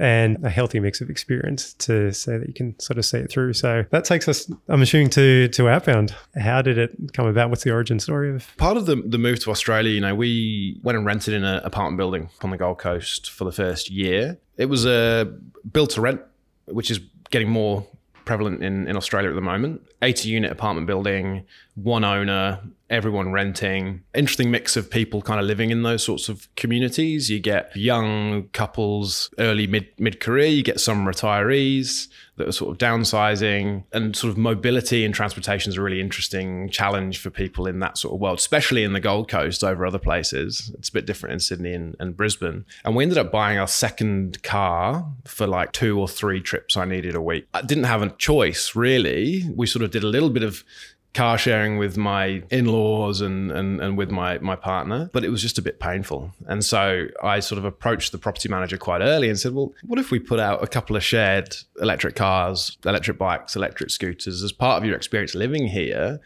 and 0.00 0.42
a 0.42 0.48
healthy 0.48 0.80
mix 0.80 1.02
of 1.02 1.10
experience 1.10 1.74
to 1.74 2.10
say 2.12 2.38
that 2.38 2.48
you 2.48 2.54
can 2.54 2.78
sort 2.80 2.96
of 2.96 3.04
see 3.04 3.18
it 3.18 3.30
through. 3.30 3.52
So 3.52 3.84
that 3.90 4.06
takes 4.06 4.28
us, 4.28 4.50
I'm 4.68 4.80
assuming, 4.80 5.10
to 5.10 5.48
to 5.48 5.68
Outbound. 5.68 6.14
How 6.34 6.62
did 6.62 6.78
it 6.78 7.12
come 7.12 7.26
about? 7.26 7.50
What's 7.50 7.64
the 7.64 7.70
origin 7.70 8.00
story 8.00 8.34
of? 8.34 8.56
Part 8.56 8.78
of 8.78 8.86
the 8.86 8.96
the 8.96 9.18
move 9.18 9.40
to 9.40 9.50
Australia, 9.50 9.92
you 9.92 10.00
know, 10.00 10.14
we 10.14 10.80
went 10.82 10.96
and 10.96 11.06
rented 11.06 11.34
in 11.34 11.44
an 11.44 11.60
apartment 11.64 11.98
building 11.98 12.30
on 12.42 12.50
the 12.50 12.56
Gold 12.56 12.78
Coast 12.78 13.30
for 13.30 13.44
the 13.44 13.52
first 13.52 13.90
year. 13.90 14.38
It 14.56 14.66
was 14.66 14.86
a 14.86 15.32
built 15.70 15.90
to 15.90 16.00
rent, 16.00 16.22
which 16.64 16.90
is 16.90 16.98
getting 17.30 17.50
more 17.50 17.86
prevalent 18.24 18.62
in, 18.62 18.88
in 18.88 18.96
Australia 18.96 19.28
at 19.28 19.34
the 19.34 19.40
moment. 19.42 19.82
80 20.02 20.28
unit 20.28 20.52
apartment 20.52 20.86
building, 20.86 21.44
one 21.82 22.04
owner, 22.04 22.60
everyone 22.88 23.32
renting. 23.32 24.02
Interesting 24.14 24.50
mix 24.50 24.76
of 24.76 24.90
people 24.90 25.22
kind 25.22 25.40
of 25.40 25.46
living 25.46 25.70
in 25.70 25.82
those 25.82 26.02
sorts 26.02 26.28
of 26.28 26.52
communities. 26.56 27.30
You 27.30 27.38
get 27.38 27.74
young 27.76 28.48
couples, 28.48 29.30
early 29.38 29.66
mid 29.66 29.88
mid 29.98 30.20
career. 30.20 30.46
You 30.46 30.62
get 30.62 30.80
some 30.80 31.06
retirees 31.06 32.08
that 32.36 32.48
are 32.48 32.52
sort 32.52 32.70
of 32.70 32.78
downsizing, 32.78 33.84
and 33.92 34.16
sort 34.16 34.30
of 34.30 34.38
mobility 34.38 35.04
and 35.04 35.14
transportation 35.14 35.70
is 35.70 35.76
a 35.76 35.82
really 35.82 36.00
interesting 36.00 36.70
challenge 36.70 37.18
for 37.18 37.28
people 37.28 37.66
in 37.66 37.80
that 37.80 37.98
sort 37.98 38.14
of 38.14 38.20
world, 38.20 38.38
especially 38.38 38.82
in 38.82 38.94
the 38.94 39.00
Gold 39.00 39.28
Coast 39.28 39.62
over 39.62 39.84
other 39.84 39.98
places. 39.98 40.72
It's 40.78 40.88
a 40.88 40.92
bit 40.92 41.06
different 41.06 41.34
in 41.34 41.40
Sydney 41.40 41.74
and, 41.74 41.96
and 42.00 42.16
Brisbane. 42.16 42.64
And 42.84 42.96
we 42.96 43.04
ended 43.04 43.18
up 43.18 43.30
buying 43.30 43.58
our 43.58 43.68
second 43.68 44.42
car 44.42 45.06
for 45.26 45.46
like 45.46 45.72
two 45.72 46.00
or 46.00 46.08
three 46.08 46.40
trips 46.40 46.76
I 46.76 46.86
needed 46.86 47.14
a 47.14 47.20
week. 47.20 47.46
I 47.52 47.62
didn't 47.62 47.84
have 47.84 48.02
a 48.02 48.10
choice 48.10 48.74
really. 48.74 49.44
We 49.54 49.66
sort 49.66 49.82
of 49.82 49.90
did 49.90 50.02
a 50.02 50.08
little 50.08 50.30
bit 50.30 50.42
of 50.42 50.64
car 51.12 51.36
sharing 51.36 51.76
with 51.76 51.96
my 51.96 52.42
in-laws 52.50 53.20
and, 53.20 53.50
and 53.50 53.80
and 53.80 53.98
with 53.98 54.10
my 54.10 54.38
my 54.38 54.54
partner 54.54 55.10
but 55.12 55.24
it 55.24 55.28
was 55.30 55.42
just 55.42 55.58
a 55.58 55.62
bit 55.62 55.80
painful. 55.80 56.32
And 56.46 56.64
so 56.64 57.06
i 57.22 57.40
sort 57.40 57.58
of 57.58 57.64
approached 57.64 58.12
the 58.12 58.18
property 58.18 58.48
manager 58.48 58.76
quite 58.76 59.00
early 59.00 59.28
and 59.28 59.38
said 59.38 59.52
well 59.52 59.72
what 59.86 59.98
if 59.98 60.10
we 60.10 60.18
put 60.18 60.38
out 60.38 60.62
a 60.62 60.66
couple 60.66 60.96
of 60.96 61.02
shared 61.02 61.56
electric 61.80 62.14
cars 62.14 62.76
electric 62.84 63.18
bikes 63.18 63.56
electric 63.56 63.90
scooters 63.90 64.42
as 64.42 64.52
part 64.52 64.78
of 64.78 64.84
your 64.86 64.96
experience 64.96 65.34
living 65.34 65.66
here 65.66 66.20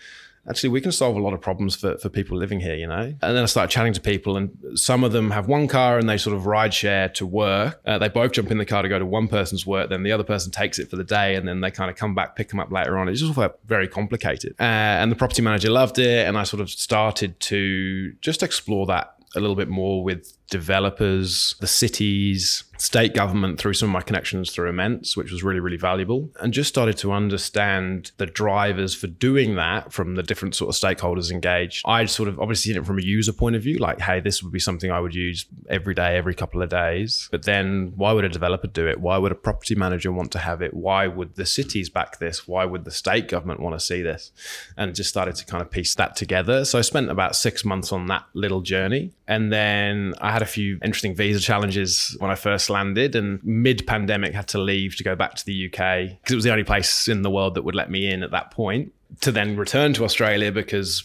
actually 0.49 0.69
we 0.71 0.81
can 0.81 0.93
solve 0.93 1.17
a 1.17 1.21
lot 1.21 1.33
of 1.33 1.41
problems 1.41 1.75
for, 1.75 1.97
for 1.99 2.09
people 2.09 2.37
living 2.37 2.61
here, 2.61 2.75
you 2.75 2.87
know? 2.87 3.15
And 3.23 3.37
then 3.37 3.43
I 3.43 3.47
started 3.47 3.71
chatting 3.71 3.93
to 3.95 4.01
people 4.01 4.37
and 4.37 4.51
some 4.79 5.05
of 5.05 5.13
them 5.13 5.31
have 5.31 5.49
one 5.49 5.69
car 5.69 5.99
and 5.99 6.09
they 6.09 6.19
sort 6.19 6.37
of 6.37 6.47
ride 6.47 6.75
share 6.75 7.09
to 7.11 7.27
work. 7.27 7.81
Uh, 7.87 7.99
they 7.99 8.09
both 8.09 8.33
jump 8.33 8.51
in 8.51 8.59
the 8.59 8.67
car 8.67 8.83
to 8.83 8.89
go 8.89 8.99
to 8.99 9.07
one 9.07 9.29
person's 9.29 9.67
work, 9.67 9.91
then 9.91 10.03
the 10.03 10.13
other 10.13 10.25
person 10.25 10.51
takes 10.51 10.79
it 10.79 10.91
for 10.91 10.97
the 10.97 11.05
day 11.05 11.35
and 11.35 11.47
then 11.49 11.61
they 11.61 11.71
kind 11.71 11.91
of 11.91 11.97
come 11.97 12.15
back, 12.15 12.37
pick 12.37 12.49
them 12.49 12.61
up 12.61 12.71
later 12.71 12.99
on. 12.99 13.09
It's 13.09 13.21
just 13.21 13.39
very 13.67 13.89
complicated. 13.89 14.55
Uh, 14.61 14.63
and 14.63 15.11
the 15.11 15.17
property 15.17 15.43
manager 15.43 15.71
loved 15.71 15.99
it. 15.99 16.27
And 16.27 16.37
I 16.37 16.45
sort 16.45 16.61
of 16.61 16.71
started 16.71 17.39
to 17.41 18.13
just 18.21 18.43
explore 18.43 18.87
that 18.87 19.15
a 19.37 19.41
little 19.41 19.57
bit 19.57 19.69
more 19.69 20.05
with 20.05 20.33
developers, 20.49 21.57
the 21.61 21.67
cities, 21.67 22.65
state 22.85 23.15
government 23.15 23.59
through 23.59 23.73
some 23.73 23.89
of 23.89 23.93
my 23.95 24.03
connections 24.03 24.51
through 24.51 24.69
Immense, 24.69 25.17
which 25.17 25.33
was 25.33 25.43
really, 25.43 25.59
really 25.59 25.79
valuable, 25.79 26.31
and 26.41 26.53
just 26.53 26.69
started 26.69 26.99
to 26.99 27.13
understand 27.13 28.13
the 28.19 28.27
drivers 28.27 28.95
for 28.95 29.07
doing 29.07 29.55
that 29.55 29.91
from 29.91 30.17
the 30.17 30.23
different 30.23 30.55
sort 30.55 30.69
of 30.69 30.79
stakeholders 30.79 31.31
engaged. 31.31 31.83
I 31.87 32.05
sort 32.05 32.29
of 32.29 32.39
obviously 32.39 32.73
seen 32.73 32.83
it 32.83 32.87
from 32.87 32.99
a 32.99 33.03
user 33.03 33.33
point 33.33 33.57
of 33.57 33.63
view, 33.63 33.79
like, 33.79 34.01
hey, 34.01 34.21
this 34.21 34.43
would 34.43 34.53
be 34.53 34.59
something 34.59 34.91
I 34.91 35.01
would 35.01 35.15
use 35.15 35.47
every 35.71 35.95
day, 35.95 36.17
every 36.17 36.35
couple 36.35 36.61
of 36.61 36.69
days. 36.69 37.29
But 37.31 37.45
then 37.45 37.95
why 37.97 38.13
would 38.13 38.25
a 38.25 38.29
developer 38.29 38.67
do 38.67 38.87
it? 38.87 39.01
Why 39.01 39.17
would 39.17 39.33
a 39.33 39.37
property 39.37 39.75
manager 39.75 40.13
want 40.13 40.31
to 40.33 40.39
have 40.39 40.61
it? 40.61 40.75
Why 40.75 41.07
would 41.07 41.37
the 41.37 41.47
cities 41.47 41.89
back 41.89 42.19
this? 42.19 42.47
Why 42.47 42.67
would 42.67 42.85
the 42.85 42.91
state 42.91 43.29
government 43.29 43.61
want 43.61 43.79
to 43.79 43.85
see 43.85 44.03
this? 44.03 44.31
And 44.77 44.95
just 44.95 45.09
started 45.09 45.37
to 45.37 45.47
kind 45.47 45.63
of 45.63 45.71
piece 45.71 45.95
that 45.95 46.17
together. 46.17 46.67
So 46.67 46.79
I 46.79 46.83
spent 46.83 47.11
about 47.11 47.35
six 47.35 47.65
months 47.65 47.93
on 47.93 48.07
that 48.07 48.27
little 48.35 48.61
journey. 48.61 49.13
And 49.27 49.51
then 49.51 50.15
I 50.21 50.31
had 50.31 50.43
a 50.43 50.47
few 50.47 50.79
interesting 50.85 51.15
visa 51.15 51.41
challenges 51.41 52.15
when 52.19 52.31
I 52.31 52.35
first 52.35 52.69
landed, 52.75 53.17
and 53.17 53.43
mid 53.43 53.87
pandemic 53.87 54.35
had 54.35 54.49
to 54.49 54.59
leave 54.59 54.97
to 54.97 55.05
go 55.05 55.17
back 55.17 55.35
to 55.35 55.47
the 55.47 55.67
UK 55.67 56.19
because 56.21 56.33
it 56.33 56.37
was 56.37 56.45
the 56.45 56.51
only 56.51 56.65
place 56.65 57.09
in 57.09 57.23
the 57.23 57.31
world 57.31 57.55
that 57.55 57.63
would 57.63 57.75
let 57.75 57.91
me 57.91 58.11
in 58.11 58.23
at 58.23 58.31
that 58.33 58.51
point. 58.51 58.93
To 59.23 59.33
then 59.33 59.57
return 59.57 59.95
to 59.95 60.05
Australia 60.05 60.53
because 60.53 61.05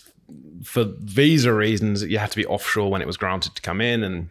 for 0.63 0.85
visa 0.99 1.53
reasons, 1.53 2.03
you 2.03 2.17
had 2.17 2.31
to 2.31 2.37
be 2.37 2.45
offshore 2.45 2.91
when 2.91 3.01
it 3.01 3.07
was 3.07 3.17
granted 3.17 3.55
to 3.55 3.61
come 3.61 3.81
in, 3.81 4.03
and 4.03 4.29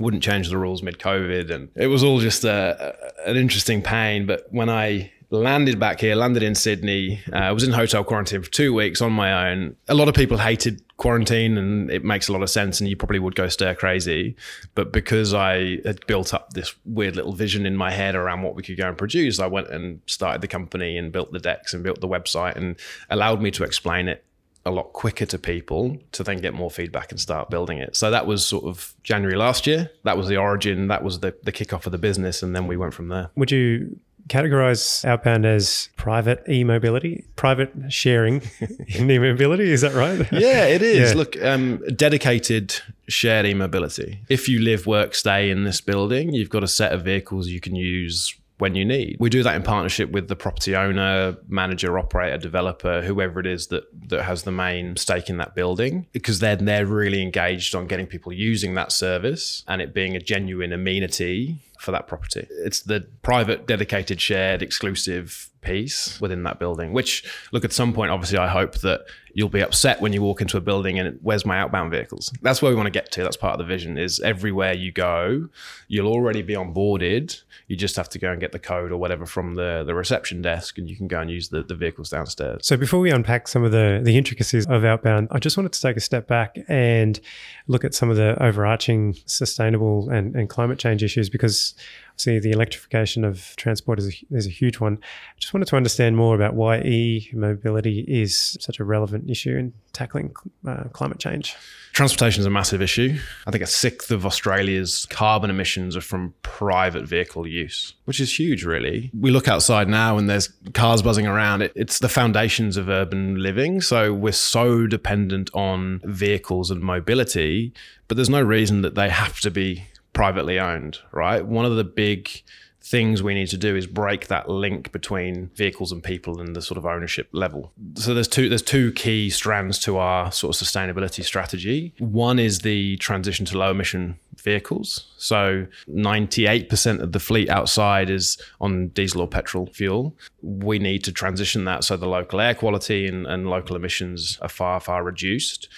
wouldn't 0.00 0.22
change 0.22 0.48
the 0.48 0.58
rules 0.58 0.82
mid 0.82 0.98
COVID, 0.98 1.50
and 1.50 1.68
it 1.74 1.86
was 1.86 2.02
all 2.02 2.20
just 2.20 2.44
a, 2.44 2.94
an 3.26 3.36
interesting 3.36 3.82
pain. 3.82 4.26
But 4.26 4.46
when 4.50 4.68
I 4.68 5.12
landed 5.42 5.78
back 5.78 6.00
here, 6.00 6.14
landed 6.14 6.42
in 6.42 6.54
Sydney. 6.54 7.20
Uh, 7.32 7.36
I 7.36 7.52
was 7.52 7.64
in 7.64 7.72
hotel 7.72 8.04
quarantine 8.04 8.42
for 8.42 8.50
two 8.50 8.72
weeks 8.72 9.00
on 9.00 9.12
my 9.12 9.50
own. 9.50 9.76
A 9.88 9.94
lot 9.94 10.08
of 10.08 10.14
people 10.14 10.38
hated 10.38 10.82
quarantine 10.96 11.58
and 11.58 11.90
it 11.90 12.04
makes 12.04 12.28
a 12.28 12.32
lot 12.32 12.42
of 12.42 12.50
sense 12.50 12.80
and 12.80 12.88
you 12.88 12.96
probably 12.96 13.18
would 13.18 13.34
go 13.34 13.48
stir 13.48 13.74
crazy. 13.74 14.36
But 14.74 14.92
because 14.92 15.34
I 15.34 15.80
had 15.84 16.06
built 16.06 16.32
up 16.32 16.52
this 16.52 16.74
weird 16.84 17.16
little 17.16 17.32
vision 17.32 17.66
in 17.66 17.76
my 17.76 17.90
head 17.90 18.14
around 18.14 18.42
what 18.42 18.54
we 18.54 18.62
could 18.62 18.76
go 18.76 18.88
and 18.88 18.96
produce, 18.96 19.38
I 19.38 19.46
went 19.46 19.68
and 19.68 20.00
started 20.06 20.40
the 20.40 20.48
company 20.48 20.96
and 20.96 21.12
built 21.12 21.32
the 21.32 21.40
decks 21.40 21.74
and 21.74 21.82
built 21.82 22.00
the 22.00 22.08
website 22.08 22.56
and 22.56 22.76
allowed 23.10 23.42
me 23.42 23.50
to 23.52 23.64
explain 23.64 24.08
it 24.08 24.24
a 24.66 24.70
lot 24.70 24.92
quicker 24.92 25.26
to 25.26 25.38
people 25.38 25.98
to 26.12 26.22
then 26.22 26.38
get 26.38 26.54
more 26.54 26.70
feedback 26.70 27.10
and 27.10 27.20
start 27.20 27.50
building 27.50 27.78
it. 27.78 27.96
So 27.96 28.10
that 28.10 28.26
was 28.26 28.44
sort 28.44 28.64
of 28.64 28.94
January 29.02 29.36
last 29.36 29.66
year. 29.66 29.90
That 30.04 30.16
was 30.16 30.28
the 30.28 30.38
origin. 30.38 30.88
That 30.88 31.04
was 31.04 31.20
the, 31.20 31.34
the 31.42 31.52
kickoff 31.52 31.86
of 31.86 31.92
the 31.92 31.98
business. 31.98 32.42
And 32.42 32.56
then 32.56 32.66
we 32.66 32.76
went 32.76 32.94
from 32.94 33.08
there. 33.08 33.30
Would 33.36 33.50
you 33.50 33.98
categorize 34.28 35.04
outbound 35.04 35.44
as 35.44 35.88
private 35.96 36.42
e-mobility 36.48 37.24
private 37.36 37.70
sharing 37.88 38.40
in 38.88 39.10
e-mobility 39.10 39.70
is 39.70 39.82
that 39.82 39.92
right 39.92 40.26
yeah 40.32 40.64
it 40.64 40.82
is 40.82 41.10
yeah. 41.10 41.16
look 41.16 41.40
um, 41.42 41.82
dedicated 41.94 42.74
shared 43.06 43.44
e-mobility 43.44 44.20
if 44.28 44.48
you 44.48 44.60
live 44.60 44.86
work 44.86 45.14
stay 45.14 45.50
in 45.50 45.64
this 45.64 45.80
building 45.80 46.32
you've 46.32 46.50
got 46.50 46.64
a 46.64 46.68
set 46.68 46.92
of 46.92 47.02
vehicles 47.02 47.48
you 47.48 47.60
can 47.60 47.76
use 47.76 48.34
when 48.58 48.74
you 48.74 48.84
need. 48.84 49.16
We 49.18 49.30
do 49.30 49.42
that 49.42 49.56
in 49.56 49.62
partnership 49.62 50.10
with 50.10 50.28
the 50.28 50.36
property 50.36 50.76
owner, 50.76 51.36
manager, 51.48 51.98
operator, 51.98 52.38
developer, 52.38 53.02
whoever 53.02 53.40
it 53.40 53.46
is 53.46 53.66
that 53.68 53.84
that 54.08 54.22
has 54.22 54.44
the 54.44 54.52
main 54.52 54.96
stake 54.96 55.28
in 55.28 55.38
that 55.38 55.54
building, 55.54 56.06
because 56.12 56.38
then 56.38 56.64
they're 56.64 56.86
really 56.86 57.20
engaged 57.20 57.74
on 57.74 57.86
getting 57.86 58.06
people 58.06 58.32
using 58.32 58.74
that 58.74 58.92
service 58.92 59.64
and 59.66 59.82
it 59.82 59.92
being 59.92 60.14
a 60.14 60.20
genuine 60.20 60.72
amenity 60.72 61.58
for 61.84 61.92
that 61.92 62.06
property. 62.06 62.46
It's 62.50 62.80
the 62.80 63.06
private, 63.22 63.66
dedicated, 63.66 64.20
shared, 64.20 64.62
exclusive 64.62 65.50
piece 65.60 66.20
within 66.20 66.42
that 66.44 66.58
building. 66.58 66.92
Which, 66.92 67.24
look, 67.52 67.64
at 67.64 67.72
some 67.72 67.92
point, 67.92 68.10
obviously, 68.10 68.38
I 68.38 68.48
hope 68.48 68.78
that 68.78 69.06
you'll 69.34 69.48
be 69.48 69.60
upset 69.60 70.00
when 70.00 70.12
you 70.12 70.22
walk 70.22 70.40
into 70.40 70.56
a 70.56 70.60
building 70.60 70.98
and 70.98 71.18
where's 71.22 71.44
my 71.44 71.58
outbound 71.58 71.90
vehicles? 71.90 72.32
That's 72.40 72.62
where 72.62 72.70
we 72.70 72.76
want 72.76 72.86
to 72.86 72.92
get 72.92 73.10
to. 73.12 73.22
That's 73.22 73.36
part 73.36 73.54
of 73.54 73.58
the 73.58 73.64
vision. 73.64 73.98
Is 73.98 74.20
everywhere 74.20 74.72
you 74.72 74.92
go, 74.92 75.48
you'll 75.88 76.10
already 76.10 76.42
be 76.42 76.54
onboarded. 76.54 77.42
You 77.66 77.76
just 77.76 77.96
have 77.96 78.08
to 78.10 78.18
go 78.18 78.30
and 78.30 78.40
get 78.40 78.52
the 78.52 78.58
code 78.58 78.92
or 78.92 78.96
whatever 78.96 79.26
from 79.26 79.54
the 79.54 79.82
the 79.84 79.94
reception 79.94 80.42
desk, 80.42 80.78
and 80.78 80.88
you 80.88 80.96
can 80.96 81.08
go 81.08 81.20
and 81.20 81.30
use 81.30 81.48
the, 81.48 81.62
the 81.62 81.74
vehicles 81.74 82.10
downstairs. 82.10 82.66
So 82.66 82.76
before 82.76 83.00
we 83.00 83.10
unpack 83.10 83.48
some 83.48 83.64
of 83.64 83.72
the 83.72 84.00
the 84.02 84.16
intricacies 84.16 84.66
of 84.66 84.84
outbound, 84.84 85.28
I 85.30 85.38
just 85.38 85.56
wanted 85.56 85.72
to 85.72 85.80
take 85.80 85.96
a 85.96 86.00
step 86.00 86.28
back 86.28 86.56
and 86.68 87.18
look 87.66 87.84
at 87.84 87.94
some 87.94 88.10
of 88.10 88.16
the 88.16 88.40
overarching 88.42 89.16
sustainable 89.26 90.10
and, 90.10 90.36
and 90.36 90.48
climate 90.48 90.78
change 90.78 91.02
issues 91.02 91.28
because 91.28 91.73
see 92.16 92.38
the 92.38 92.52
electrification 92.52 93.24
of 93.24 93.54
transport 93.56 93.98
is 93.98 94.08
a, 94.08 94.36
is 94.36 94.46
a 94.46 94.50
huge 94.50 94.78
one. 94.78 94.98
I 95.02 95.38
just 95.38 95.52
wanted 95.52 95.68
to 95.68 95.76
understand 95.76 96.16
more 96.16 96.34
about 96.34 96.54
why 96.54 96.78
e 96.80 97.30
mobility 97.32 98.04
is 98.06 98.56
such 98.60 98.78
a 98.78 98.84
relevant 98.84 99.28
issue 99.28 99.56
in 99.56 99.72
tackling 99.92 100.34
uh, 100.66 100.84
climate 100.92 101.18
change. 101.18 101.56
Transportation 101.92 102.40
is 102.40 102.46
a 102.46 102.50
massive 102.50 102.82
issue. 102.82 103.16
I 103.46 103.52
think 103.52 103.62
a 103.62 103.68
sixth 103.68 104.10
of 104.10 104.26
Australia's 104.26 105.06
carbon 105.10 105.48
emissions 105.48 105.96
are 105.96 106.00
from 106.00 106.34
private 106.42 107.06
vehicle 107.06 107.46
use, 107.46 107.94
which 108.04 108.20
is 108.20 108.36
huge, 108.36 108.64
really. 108.64 109.10
We 109.18 109.30
look 109.30 109.46
outside 109.46 109.88
now 109.88 110.18
and 110.18 110.28
there's 110.28 110.48
cars 110.72 111.02
buzzing 111.02 111.26
around. 111.26 111.62
It, 111.62 111.72
it's 111.76 112.00
the 112.00 112.08
foundations 112.08 112.76
of 112.76 112.88
urban 112.88 113.36
living. 113.36 113.80
So 113.80 114.12
we're 114.12 114.32
so 114.32 114.86
dependent 114.88 115.50
on 115.54 116.00
vehicles 116.04 116.70
and 116.70 116.80
mobility, 116.80 117.72
but 118.08 118.16
there's 118.16 118.30
no 118.30 118.42
reason 118.42 118.82
that 118.82 118.96
they 118.96 119.08
have 119.08 119.38
to 119.40 119.50
be 119.50 119.84
privately 120.14 120.58
owned, 120.58 120.98
right? 121.12 121.44
One 121.44 121.66
of 121.66 121.76
the 121.76 121.84
big 121.84 122.42
things 122.84 123.22
we 123.22 123.32
need 123.32 123.48
to 123.48 123.56
do 123.56 123.74
is 123.74 123.86
break 123.86 124.26
that 124.26 124.46
link 124.46 124.92
between 124.92 125.50
vehicles 125.54 125.90
and 125.90 126.02
people 126.02 126.38
and 126.38 126.54
the 126.54 126.60
sort 126.60 126.76
of 126.76 126.84
ownership 126.84 127.26
level. 127.32 127.72
So 127.94 128.12
there's 128.12 128.28
two 128.28 128.50
there's 128.50 128.62
two 128.62 128.92
key 128.92 129.30
strands 129.30 129.78
to 129.80 129.96
our 129.96 130.30
sort 130.30 130.54
of 130.54 130.66
sustainability 130.66 131.24
strategy. 131.24 131.94
One 131.98 132.38
is 132.38 132.58
the 132.58 132.98
transition 132.98 133.46
to 133.46 133.58
low 133.58 133.70
emission 133.70 134.18
vehicles. 134.36 135.06
So 135.16 135.66
98% 135.88 137.00
of 137.00 137.12
the 137.12 137.20
fleet 137.20 137.48
outside 137.48 138.10
is 138.10 138.36
on 138.60 138.88
diesel 138.88 139.22
or 139.22 139.28
petrol 139.28 139.66
fuel. 139.72 140.14
We 140.42 140.78
need 140.78 141.04
to 141.04 141.12
transition 141.12 141.64
that 141.64 141.84
so 141.84 141.96
the 141.96 142.06
local 142.06 142.38
air 142.38 142.54
quality 142.54 143.06
and, 143.06 143.26
and 143.26 143.48
local 143.48 143.76
emissions 143.76 144.38
are 144.42 144.48
far, 144.50 144.78
far 144.78 145.02
reduced. 145.02 145.68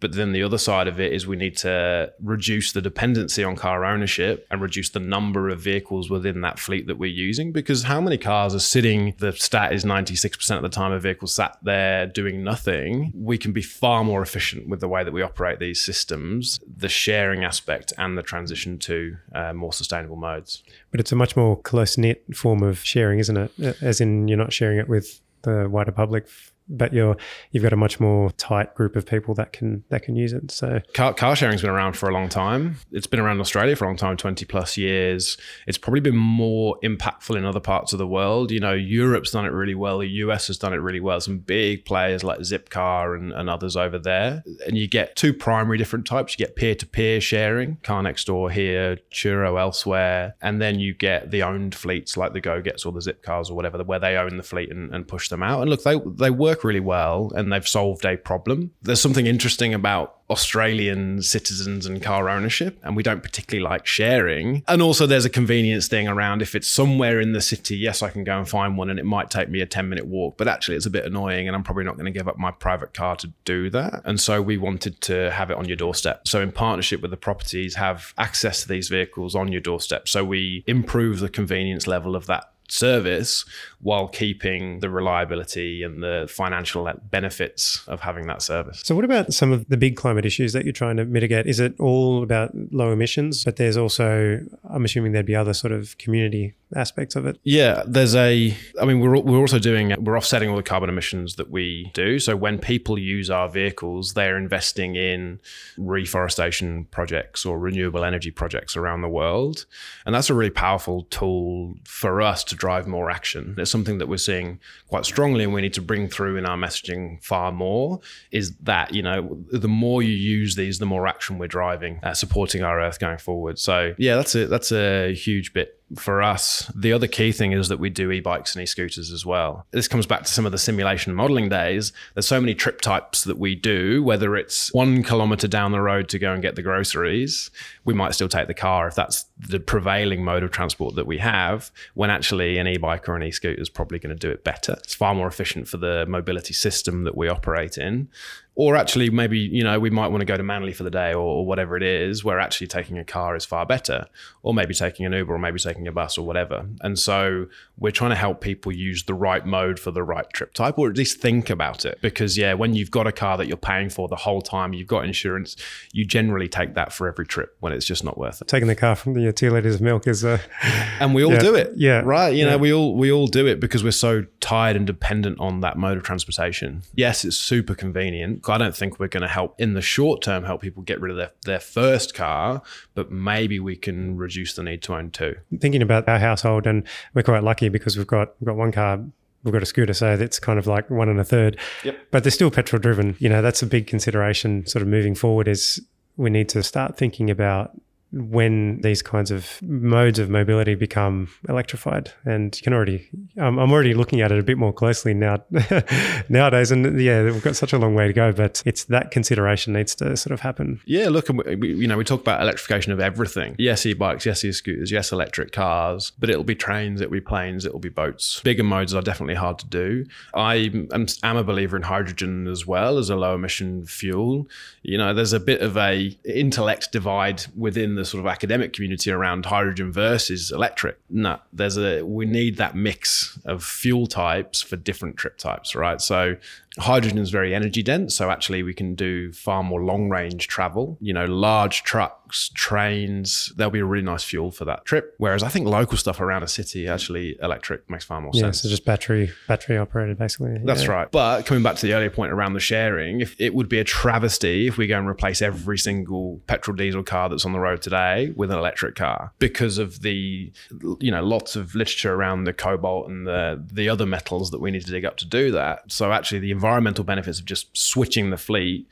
But 0.00 0.12
then 0.12 0.32
the 0.32 0.42
other 0.42 0.58
side 0.58 0.88
of 0.88 1.00
it 1.00 1.12
is 1.12 1.26
we 1.26 1.36
need 1.36 1.56
to 1.58 2.12
reduce 2.22 2.72
the 2.72 2.82
dependency 2.82 3.42
on 3.42 3.56
car 3.56 3.84
ownership 3.84 4.46
and 4.50 4.60
reduce 4.60 4.90
the 4.90 5.00
number 5.00 5.48
of 5.48 5.60
vehicles 5.60 6.10
within 6.10 6.42
that 6.42 6.58
fleet 6.58 6.86
that 6.86 6.98
we're 6.98 7.06
using. 7.06 7.52
Because 7.52 7.84
how 7.84 8.00
many 8.00 8.18
cars 8.18 8.54
are 8.54 8.60
sitting, 8.60 9.14
the 9.18 9.32
stat 9.32 9.72
is 9.72 9.84
96% 9.84 10.56
of 10.56 10.62
the 10.62 10.68
time 10.68 10.92
a 10.92 11.00
vehicle 11.00 11.28
sat 11.28 11.56
there 11.62 12.06
doing 12.06 12.44
nothing. 12.44 13.12
We 13.14 13.38
can 13.38 13.52
be 13.52 13.62
far 13.62 14.04
more 14.04 14.22
efficient 14.22 14.68
with 14.68 14.80
the 14.80 14.88
way 14.88 15.02
that 15.02 15.12
we 15.12 15.22
operate 15.22 15.58
these 15.58 15.80
systems, 15.80 16.60
the 16.66 16.88
sharing 16.88 17.44
aspect 17.44 17.92
and 17.96 18.18
the 18.18 18.22
transition 18.22 18.78
to 18.80 19.16
uh, 19.34 19.52
more 19.52 19.72
sustainable 19.72 20.16
modes. 20.16 20.62
But 20.90 21.00
it's 21.00 21.12
a 21.12 21.16
much 21.16 21.36
more 21.36 21.56
close 21.60 21.96
knit 21.96 22.24
form 22.34 22.62
of 22.62 22.84
sharing, 22.84 23.18
isn't 23.18 23.36
it? 23.36 23.82
As 23.82 24.00
in, 24.00 24.28
you're 24.28 24.38
not 24.38 24.52
sharing 24.52 24.78
it 24.78 24.88
with 24.88 25.20
the 25.42 25.68
wider 25.70 25.92
public 25.92 26.26
but 26.68 26.92
you're 26.92 27.16
you've 27.50 27.62
got 27.62 27.72
a 27.72 27.76
much 27.76 28.00
more 28.00 28.30
tight 28.32 28.74
group 28.74 28.96
of 28.96 29.06
people 29.06 29.34
that 29.34 29.52
can 29.52 29.84
that 29.88 30.02
can 30.02 30.16
use 30.16 30.32
it. 30.32 30.50
So 30.50 30.80
car, 30.94 31.14
car 31.14 31.36
sharing's 31.36 31.62
been 31.62 31.70
around 31.70 31.94
for 31.96 32.08
a 32.08 32.12
long 32.12 32.28
time. 32.28 32.76
It's 32.92 33.06
been 33.06 33.20
around 33.20 33.40
Australia 33.40 33.76
for 33.76 33.84
a 33.84 33.88
long 33.88 33.96
time, 33.96 34.16
twenty 34.16 34.44
plus 34.44 34.76
years. 34.76 35.36
It's 35.66 35.78
probably 35.78 36.00
been 36.00 36.16
more 36.16 36.78
impactful 36.82 37.36
in 37.36 37.44
other 37.44 37.60
parts 37.60 37.92
of 37.92 37.98
the 37.98 38.06
world. 38.06 38.50
You 38.50 38.60
know, 38.60 38.72
Europe's 38.72 39.30
done 39.30 39.44
it 39.44 39.50
really 39.50 39.74
well. 39.74 39.98
The 39.98 40.08
US 40.08 40.48
has 40.48 40.58
done 40.58 40.72
it 40.72 40.78
really 40.78 41.00
well. 41.00 41.20
Some 41.20 41.38
big 41.38 41.84
players 41.84 42.24
like 42.24 42.40
Zipcar 42.40 43.16
and, 43.16 43.32
and 43.32 43.48
others 43.48 43.76
over 43.76 43.98
there. 43.98 44.42
And 44.66 44.76
you 44.76 44.88
get 44.88 45.16
two 45.16 45.32
primary 45.32 45.78
different 45.78 46.06
types. 46.06 46.36
You 46.38 46.44
get 46.44 46.56
peer 46.56 46.74
to 46.74 46.86
peer 46.86 47.20
sharing, 47.20 47.76
car 47.82 48.02
next 48.02 48.26
door 48.26 48.50
here, 48.50 48.98
Turo 49.10 49.58
elsewhere, 49.60 50.34
and 50.40 50.60
then 50.60 50.78
you 50.78 50.94
get 50.94 51.30
the 51.30 51.42
owned 51.42 51.74
fleets 51.74 52.16
like 52.16 52.32
the 52.32 52.40
GoGets 52.40 52.84
or 52.84 52.92
the 52.92 53.00
Zipcars 53.00 53.50
or 53.50 53.54
whatever, 53.54 53.82
where 53.84 53.98
they 53.98 54.16
own 54.16 54.36
the 54.36 54.42
fleet 54.42 54.70
and, 54.70 54.94
and 54.94 55.06
push 55.06 55.28
them 55.28 55.42
out. 55.42 55.60
And 55.60 55.70
look, 55.70 55.82
they 55.82 55.98
they 56.16 56.30
work 56.30 56.55
work 56.56 56.64
really 56.64 56.80
well 56.80 57.32
and 57.34 57.52
they've 57.52 57.68
solved 57.68 58.04
a 58.04 58.16
problem. 58.16 58.72
There's 58.82 59.00
something 59.00 59.26
interesting 59.26 59.74
about 59.74 60.16
Australian 60.28 61.22
citizens 61.22 61.86
and 61.86 62.02
car 62.02 62.28
ownership, 62.28 62.80
and 62.82 62.96
we 62.96 63.02
don't 63.04 63.22
particularly 63.22 63.62
like 63.62 63.86
sharing. 63.86 64.64
And 64.66 64.82
also, 64.82 65.06
there's 65.06 65.24
a 65.24 65.30
convenience 65.30 65.86
thing 65.86 66.08
around 66.08 66.42
if 66.42 66.56
it's 66.56 66.66
somewhere 66.66 67.20
in 67.20 67.32
the 67.32 67.40
city, 67.40 67.76
yes, 67.76 68.02
I 68.02 68.10
can 68.10 68.24
go 68.24 68.36
and 68.36 68.48
find 68.48 68.76
one 68.76 68.90
and 68.90 68.98
it 68.98 69.04
might 69.04 69.30
take 69.30 69.48
me 69.48 69.60
a 69.60 69.66
10 69.66 69.88
minute 69.88 70.06
walk, 70.06 70.36
but 70.36 70.48
actually, 70.48 70.76
it's 70.76 70.86
a 70.86 70.90
bit 70.90 71.04
annoying, 71.04 71.46
and 71.46 71.54
I'm 71.54 71.62
probably 71.62 71.84
not 71.84 71.94
going 71.94 72.06
to 72.06 72.18
give 72.18 72.26
up 72.26 72.38
my 72.38 72.50
private 72.50 72.92
car 72.92 73.14
to 73.16 73.32
do 73.44 73.70
that. 73.70 74.02
And 74.04 74.20
so, 74.20 74.42
we 74.42 74.56
wanted 74.56 75.00
to 75.02 75.30
have 75.30 75.50
it 75.52 75.56
on 75.56 75.66
your 75.66 75.76
doorstep. 75.76 76.26
So, 76.26 76.40
in 76.40 76.50
partnership 76.50 77.02
with 77.02 77.12
the 77.12 77.16
properties, 77.16 77.76
have 77.76 78.12
access 78.18 78.62
to 78.62 78.68
these 78.68 78.88
vehicles 78.88 79.36
on 79.36 79.52
your 79.52 79.60
doorstep. 79.60 80.08
So, 80.08 80.24
we 80.24 80.64
improve 80.66 81.20
the 81.20 81.28
convenience 81.28 81.86
level 81.86 82.16
of 82.16 82.26
that 82.26 82.50
service 82.68 83.44
while 83.80 84.08
keeping 84.08 84.80
the 84.80 84.90
reliability 84.90 85.82
and 85.82 86.02
the 86.02 86.26
financial 86.28 86.90
benefits 87.10 87.86
of 87.86 88.00
having 88.00 88.26
that 88.26 88.42
service. 88.42 88.80
So, 88.84 88.94
what 88.94 89.04
about 89.04 89.32
some 89.32 89.52
of 89.52 89.68
the 89.68 89.76
big 89.76 89.96
climate 89.96 90.24
issues 90.24 90.52
that 90.54 90.64
you're 90.64 90.72
trying 90.72 90.96
to 90.96 91.04
mitigate? 91.04 91.46
Is 91.46 91.60
it 91.60 91.78
all 91.78 92.22
about 92.22 92.50
low 92.72 92.90
emissions? 92.92 93.44
But 93.44 93.56
there's 93.56 93.76
also, 93.76 94.40
I'm 94.68 94.84
assuming 94.84 95.12
there'd 95.12 95.26
be 95.26 95.36
other 95.36 95.54
sort 95.54 95.72
of 95.72 95.96
community 95.98 96.54
aspects 96.74 97.14
of 97.14 97.26
it. 97.26 97.38
Yeah, 97.44 97.84
there's 97.86 98.16
a, 98.16 98.56
I 98.80 98.84
mean, 98.84 99.00
we're, 99.00 99.20
we're 99.20 99.38
also 99.38 99.58
doing, 99.58 99.94
we're 100.02 100.16
offsetting 100.16 100.50
all 100.50 100.56
the 100.56 100.62
carbon 100.62 100.88
emissions 100.88 101.36
that 101.36 101.50
we 101.50 101.90
do. 101.94 102.18
So, 102.18 102.34
when 102.34 102.58
people 102.58 102.98
use 102.98 103.30
our 103.30 103.48
vehicles, 103.48 104.14
they're 104.14 104.36
investing 104.36 104.96
in 104.96 105.40
reforestation 105.76 106.86
projects 106.86 107.46
or 107.46 107.58
renewable 107.58 108.04
energy 108.04 108.30
projects 108.30 108.76
around 108.76 109.02
the 109.02 109.08
world. 109.08 109.66
And 110.04 110.14
that's 110.14 110.30
a 110.30 110.34
really 110.34 110.50
powerful 110.50 111.04
tool 111.04 111.74
for 111.84 112.20
us 112.20 112.42
to 112.44 112.55
drive 112.56 112.86
more 112.86 113.10
action. 113.10 113.54
It's 113.58 113.70
something 113.70 113.98
that 113.98 114.08
we're 114.08 114.16
seeing 114.16 114.60
quite 114.88 115.04
strongly 115.04 115.44
and 115.44 115.52
we 115.52 115.62
need 115.62 115.74
to 115.74 115.82
bring 115.82 116.08
through 116.08 116.36
in 116.36 116.46
our 116.46 116.56
messaging 116.56 117.22
far 117.22 117.52
more 117.52 118.00
is 118.30 118.56
that, 118.62 118.94
you 118.94 119.02
know, 119.02 119.38
the 119.52 119.68
more 119.68 120.02
you 120.02 120.12
use 120.12 120.56
these, 120.56 120.78
the 120.78 120.86
more 120.86 121.06
action 121.06 121.38
we're 121.38 121.46
driving 121.46 122.00
at 122.02 122.16
supporting 122.16 122.62
our 122.62 122.80
earth 122.80 122.98
going 122.98 123.18
forward. 123.18 123.58
So 123.58 123.94
yeah, 123.98 124.16
that's 124.16 124.34
a 124.34 124.46
that's 124.46 124.72
a 124.72 125.14
huge 125.14 125.52
bit 125.52 125.75
for 125.94 126.20
us, 126.20 126.70
the 126.74 126.92
other 126.92 127.06
key 127.06 127.30
thing 127.30 127.52
is 127.52 127.68
that 127.68 127.78
we 127.78 127.90
do 127.90 128.10
e-bikes 128.10 128.54
and 128.54 128.62
e-scooters 128.62 129.12
as 129.12 129.24
well. 129.24 129.66
This 129.70 129.86
comes 129.86 130.04
back 130.04 130.24
to 130.24 130.32
some 130.32 130.44
of 130.44 130.50
the 130.50 130.58
simulation 130.58 131.14
modeling 131.14 131.48
days. 131.48 131.92
There's 132.14 132.26
so 132.26 132.40
many 132.40 132.54
trip 132.54 132.80
types 132.80 133.22
that 133.24 133.38
we 133.38 133.54
do, 133.54 134.02
whether 134.02 134.34
it's 134.34 134.72
one 134.74 135.04
kilometer 135.04 135.46
down 135.46 135.70
the 135.70 135.80
road 135.80 136.08
to 136.08 136.18
go 136.18 136.32
and 136.32 136.42
get 136.42 136.56
the 136.56 136.62
groceries, 136.62 137.50
we 137.84 137.94
might 137.94 138.14
still 138.14 138.28
take 138.28 138.48
the 138.48 138.54
car 138.54 138.88
if 138.88 138.96
that's 138.96 139.26
the 139.38 139.60
prevailing 139.60 140.24
mode 140.24 140.42
of 140.42 140.50
transport 140.50 140.96
that 140.96 141.06
we 141.06 141.18
have, 141.18 141.70
when 141.94 142.10
actually 142.10 142.58
an 142.58 142.66
e-bike 142.66 143.08
or 143.08 143.14
an 143.14 143.22
e-scooter 143.22 143.60
is 143.60 143.68
probably 143.68 144.00
going 144.00 144.14
to 144.14 144.18
do 144.18 144.30
it 144.30 144.42
better. 144.42 144.72
It's 144.72 144.94
far 144.94 145.14
more 145.14 145.28
efficient 145.28 145.68
for 145.68 145.76
the 145.76 146.04
mobility 146.06 146.54
system 146.54 147.04
that 147.04 147.16
we 147.16 147.28
operate 147.28 147.78
in 147.78 148.08
or 148.56 148.74
actually 148.74 149.10
maybe 149.10 149.38
you 149.38 149.62
know 149.62 149.78
we 149.78 149.90
might 149.90 150.08
want 150.08 150.22
to 150.22 150.24
go 150.24 150.36
to 150.36 150.42
Manly 150.42 150.72
for 150.72 150.82
the 150.82 150.90
day 150.90 151.12
or, 151.12 151.18
or, 151.18 151.46
whatever 151.46 151.76
it 151.76 151.82
is 151.82 152.24
where 152.24 152.40
actually 152.40 152.66
taking 152.66 152.98
a 152.98 153.04
car 153.04 153.36
is 153.36 153.44
far 153.44 153.66
better. 153.66 154.06
Or 154.42 154.54
maybe 154.54 154.74
taking 154.74 155.04
an 155.04 155.12
Uber 155.12 155.34
or 155.34 155.38
maybe 155.38 155.58
taking 155.58 155.88
a 155.88 155.92
bus 155.92 156.16
or 156.16 156.24
whatever. 156.24 156.66
And 156.80 156.96
so 156.98 157.46
we're 157.78 157.90
trying 157.90 158.10
to 158.10 158.16
help 158.16 158.40
people 158.40 158.70
use 158.70 159.02
the 159.02 159.14
right 159.14 159.44
mode 159.44 159.80
for 159.80 159.90
the 159.90 160.04
right 160.04 160.28
trip 160.32 160.54
type 160.54 160.78
or 160.78 160.88
at 160.88 160.96
least 160.96 161.20
think 161.20 161.50
about 161.50 161.84
it. 161.84 161.98
Because 162.00 162.38
yeah 162.38 162.54
when 162.54 162.74
you've 162.74 162.90
got 162.90 163.06
a 163.06 163.12
car 163.12 163.36
that 163.36 163.46
you're 163.46 163.56
paying 163.56 163.90
for 163.90 164.08
the 164.08 164.16
whole 164.16 164.40
time 164.40 164.72
you've 164.72 164.86
got 164.86 165.04
insurance 165.04 165.56
you 165.92 166.04
generally 166.04 166.48
take 166.48 166.74
that 166.74 166.92
for 166.92 167.08
every 167.08 167.26
trip 167.26 167.56
when 167.60 167.72
it's 167.72 167.84
just 167.84 168.04
not 168.04 168.16
worth 168.16 168.40
it. 168.40 168.48
Taking 168.48 168.68
the 168.68 168.76
car 168.76 168.94
from 168.96 169.14
the 169.14 169.32
two 169.32 169.50
liters 169.50 169.76
of 169.76 169.80
milk 169.80 170.06
is 170.06 170.24
uh, 170.24 170.38
and 171.00 171.14
we 171.14 171.24
all 171.24 171.32
yeah, 171.32 171.38
do 171.38 171.54
it. 171.54 171.72
yeah 171.76 172.00
right 172.04 172.30
you 172.30 172.44
yeah. 172.44 172.52
know 172.52 172.58
we 172.58 172.72
all 172.72 172.94
we 172.94 173.12
all 173.12 173.26
do 173.26 173.46
it 173.46 173.60
because 173.60 173.84
we're 173.84 173.90
so 173.90 174.24
tied 174.40 174.76
and 174.76 174.86
dependent 174.86 175.38
on 175.40 175.60
that 175.60 175.76
mode 175.76 175.98
of 175.98 176.04
transportation. 176.04 176.82
Yes 176.94 177.24
it's 177.24 177.36
super 177.36 177.74
convenient 177.74 178.42
I 178.48 178.58
don't 178.58 178.76
think 178.76 178.98
we're 178.98 179.08
going 179.08 179.22
to 179.22 179.28
help 179.28 179.60
in 179.60 179.74
the 179.74 179.80
short 179.80 180.22
term 180.22 180.44
help 180.44 180.62
people 180.62 180.82
get 180.82 181.00
rid 181.00 181.10
of 181.10 181.16
their, 181.16 181.32
their 181.44 181.60
first 181.60 182.14
car, 182.14 182.62
but 182.94 183.10
maybe 183.10 183.58
we 183.60 183.76
can 183.76 184.16
reduce 184.16 184.54
the 184.54 184.62
need 184.62 184.82
to 184.82 184.94
own 184.94 185.10
two. 185.10 185.36
Thinking 185.60 185.82
about 185.82 186.08
our 186.08 186.18
household, 186.18 186.66
and 186.66 186.86
we're 187.14 187.22
quite 187.22 187.42
lucky 187.42 187.68
because 187.68 187.96
we've 187.96 188.06
got 188.06 188.34
we've 188.40 188.46
got 188.46 188.56
one 188.56 188.72
car 188.72 189.00
we've 189.46 189.52
got 189.52 189.62
a 189.62 189.66
scooter, 189.66 189.94
so 189.94 190.16
that's 190.16 190.38
kind 190.38 190.58
of 190.58 190.66
like 190.66 190.90
one 190.90 191.08
and 191.08 191.20
a 191.20 191.24
third. 191.24 191.56
Yep. 191.84 191.98
But 192.10 192.24
they're 192.24 192.32
still 192.32 192.50
petrol 192.50 192.80
driven. 192.80 193.16
You 193.20 193.28
know, 193.28 193.40
that's 193.40 193.62
a 193.62 193.66
big 193.66 193.86
consideration 193.86 194.66
sort 194.66 194.82
of 194.82 194.88
moving 194.88 195.14
forward 195.14 195.46
is 195.48 195.80
we 196.16 196.30
need 196.30 196.48
to 196.50 196.62
start 196.62 196.96
thinking 196.96 197.30
about 197.30 197.70
when 198.12 198.80
these 198.82 199.02
kinds 199.02 199.30
of 199.30 199.60
modes 199.62 200.18
of 200.18 200.30
mobility 200.30 200.74
become 200.74 201.28
electrified. 201.48 202.12
And 202.24 202.56
you 202.56 202.62
can 202.62 202.72
already, 202.72 203.08
um, 203.38 203.58
I'm 203.58 203.72
already 203.72 203.94
looking 203.94 204.20
at 204.20 204.30
it 204.30 204.38
a 204.38 204.42
bit 204.42 204.58
more 204.58 204.72
closely 204.72 205.12
now 205.12 205.44
nowadays. 206.28 206.70
And 206.70 207.00
yeah, 207.00 207.24
we've 207.24 207.42
got 207.42 207.56
such 207.56 207.72
a 207.72 207.78
long 207.78 207.94
way 207.94 208.06
to 208.06 208.12
go, 208.12 208.32
but 208.32 208.62
it's 208.64 208.84
that 208.84 209.10
consideration 209.10 209.72
needs 209.72 209.94
to 209.96 210.16
sort 210.16 210.32
of 210.32 210.40
happen. 210.40 210.80
Yeah, 210.86 211.08
look, 211.08 211.28
we, 211.28 211.74
you 211.74 211.86
know, 211.88 211.96
we 211.96 212.04
talk 212.04 212.20
about 212.20 212.40
electrification 212.40 212.92
of 212.92 213.00
everything. 213.00 213.56
Yes, 213.58 213.84
e-bikes, 213.84 214.24
yes, 214.24 214.44
e-scooters, 214.44 214.92
yes, 214.92 215.10
electric 215.10 215.52
cars, 215.52 216.12
but 216.18 216.30
it'll 216.30 216.44
be 216.44 216.54
trains, 216.54 217.00
it'll 217.00 217.12
be 217.12 217.20
planes, 217.20 217.64
it'll 217.64 217.80
be 217.80 217.88
boats. 217.88 218.40
Bigger 218.40 218.64
modes 218.64 218.94
are 218.94 219.02
definitely 219.02 219.34
hard 219.34 219.58
to 219.58 219.66
do. 219.66 220.06
I 220.32 220.70
am, 220.92 221.06
am 221.22 221.36
a 221.36 221.44
believer 221.44 221.76
in 221.76 221.82
hydrogen 221.82 222.46
as 222.46 222.66
well 222.66 222.98
as 222.98 223.10
a 223.10 223.16
low 223.16 223.34
emission 223.34 223.84
fuel. 223.84 224.48
You 224.82 224.96
know, 224.96 225.12
there's 225.12 225.32
a 225.32 225.40
bit 225.40 225.60
of 225.60 225.76
a 225.76 226.16
intellect 226.24 226.92
divide 226.92 227.44
within 227.56 227.95
the 227.96 228.04
sort 228.04 228.20
of 228.20 228.26
academic 228.26 228.72
community 228.72 229.10
around 229.10 229.46
hydrogen 229.46 229.92
versus 229.92 230.50
electric. 230.50 230.98
No, 231.10 231.38
there's 231.52 231.76
a 231.76 232.02
we 232.02 232.26
need 232.26 232.56
that 232.56 232.74
mix 232.74 233.38
of 233.44 233.64
fuel 233.64 234.06
types 234.06 234.62
for 234.62 234.76
different 234.76 235.16
trip 235.16 235.38
types, 235.38 235.74
right? 235.74 236.00
So 236.00 236.36
hydrogen 236.78 237.18
is 237.18 237.30
very 237.30 237.54
energy 237.54 237.82
dense, 237.82 238.14
so 238.14 238.30
actually 238.30 238.62
we 238.62 238.74
can 238.74 238.94
do 238.94 239.32
far 239.32 239.62
more 239.62 239.82
long 239.82 240.08
range 240.08 240.48
travel. 240.48 240.98
You 241.00 241.12
know, 241.12 241.24
large 241.24 241.82
trucks, 242.26 242.50
trains, 242.54 243.52
there'll 243.56 243.70
be 243.70 243.80
a 243.80 243.84
really 243.84 244.04
nice 244.04 244.24
fuel 244.24 244.50
for 244.50 244.64
that 244.64 244.84
trip. 244.84 245.14
Whereas 245.18 245.42
I 245.42 245.48
think 245.48 245.66
local 245.66 245.96
stuff 245.96 246.20
around 246.20 246.42
a 246.42 246.48
city, 246.48 246.88
actually 246.88 247.36
electric 247.42 247.88
makes 247.88 248.04
far 248.04 248.20
more 248.20 248.32
yeah, 248.34 248.42
sense. 248.42 248.62
so 248.62 248.68
just 248.68 248.84
battery 248.84 249.32
battery 249.48 249.78
operated 249.78 250.18
basically. 250.18 250.58
That's 250.64 250.84
yeah. 250.84 250.90
right. 250.90 251.10
But 251.10 251.46
coming 251.46 251.62
back 251.62 251.76
to 251.76 251.86
the 251.86 251.94
earlier 251.94 252.10
point 252.10 252.32
around 252.32 252.54
the 252.54 252.60
sharing, 252.60 253.20
if 253.20 253.36
it 253.40 253.54
would 253.54 253.68
be 253.68 253.78
a 253.78 253.84
travesty 253.84 254.66
if 254.66 254.76
we 254.76 254.86
go 254.86 254.98
and 254.98 255.08
replace 255.08 255.42
every 255.42 255.78
single 255.78 256.40
petrol 256.46 256.76
diesel 256.76 257.02
car 257.02 257.28
that's 257.28 257.44
on 257.44 257.52
the 257.52 257.60
road 257.60 257.82
today 257.82 258.32
with 258.36 258.50
an 258.50 258.58
electric 258.58 258.94
car 258.94 259.32
because 259.38 259.78
of 259.78 260.02
the 260.02 260.52
you 261.00 261.10
know 261.10 261.22
lots 261.22 261.56
of 261.56 261.74
literature 261.74 262.14
around 262.14 262.44
the 262.44 262.52
cobalt 262.52 263.08
and 263.08 263.26
the 263.26 263.62
the 263.72 263.88
other 263.88 264.06
metals 264.06 264.50
that 264.50 264.60
we 264.60 264.70
need 264.70 264.84
to 264.84 264.90
dig 264.90 265.04
up 265.04 265.16
to 265.16 265.26
do 265.26 265.50
that. 265.52 265.90
So 265.90 266.12
actually 266.12 266.40
the 266.40 266.50
environmental 266.50 267.04
benefits 267.04 267.38
of 267.38 267.44
just 267.44 267.76
switching 267.76 268.30
the 268.30 268.36
fleet 268.36 268.86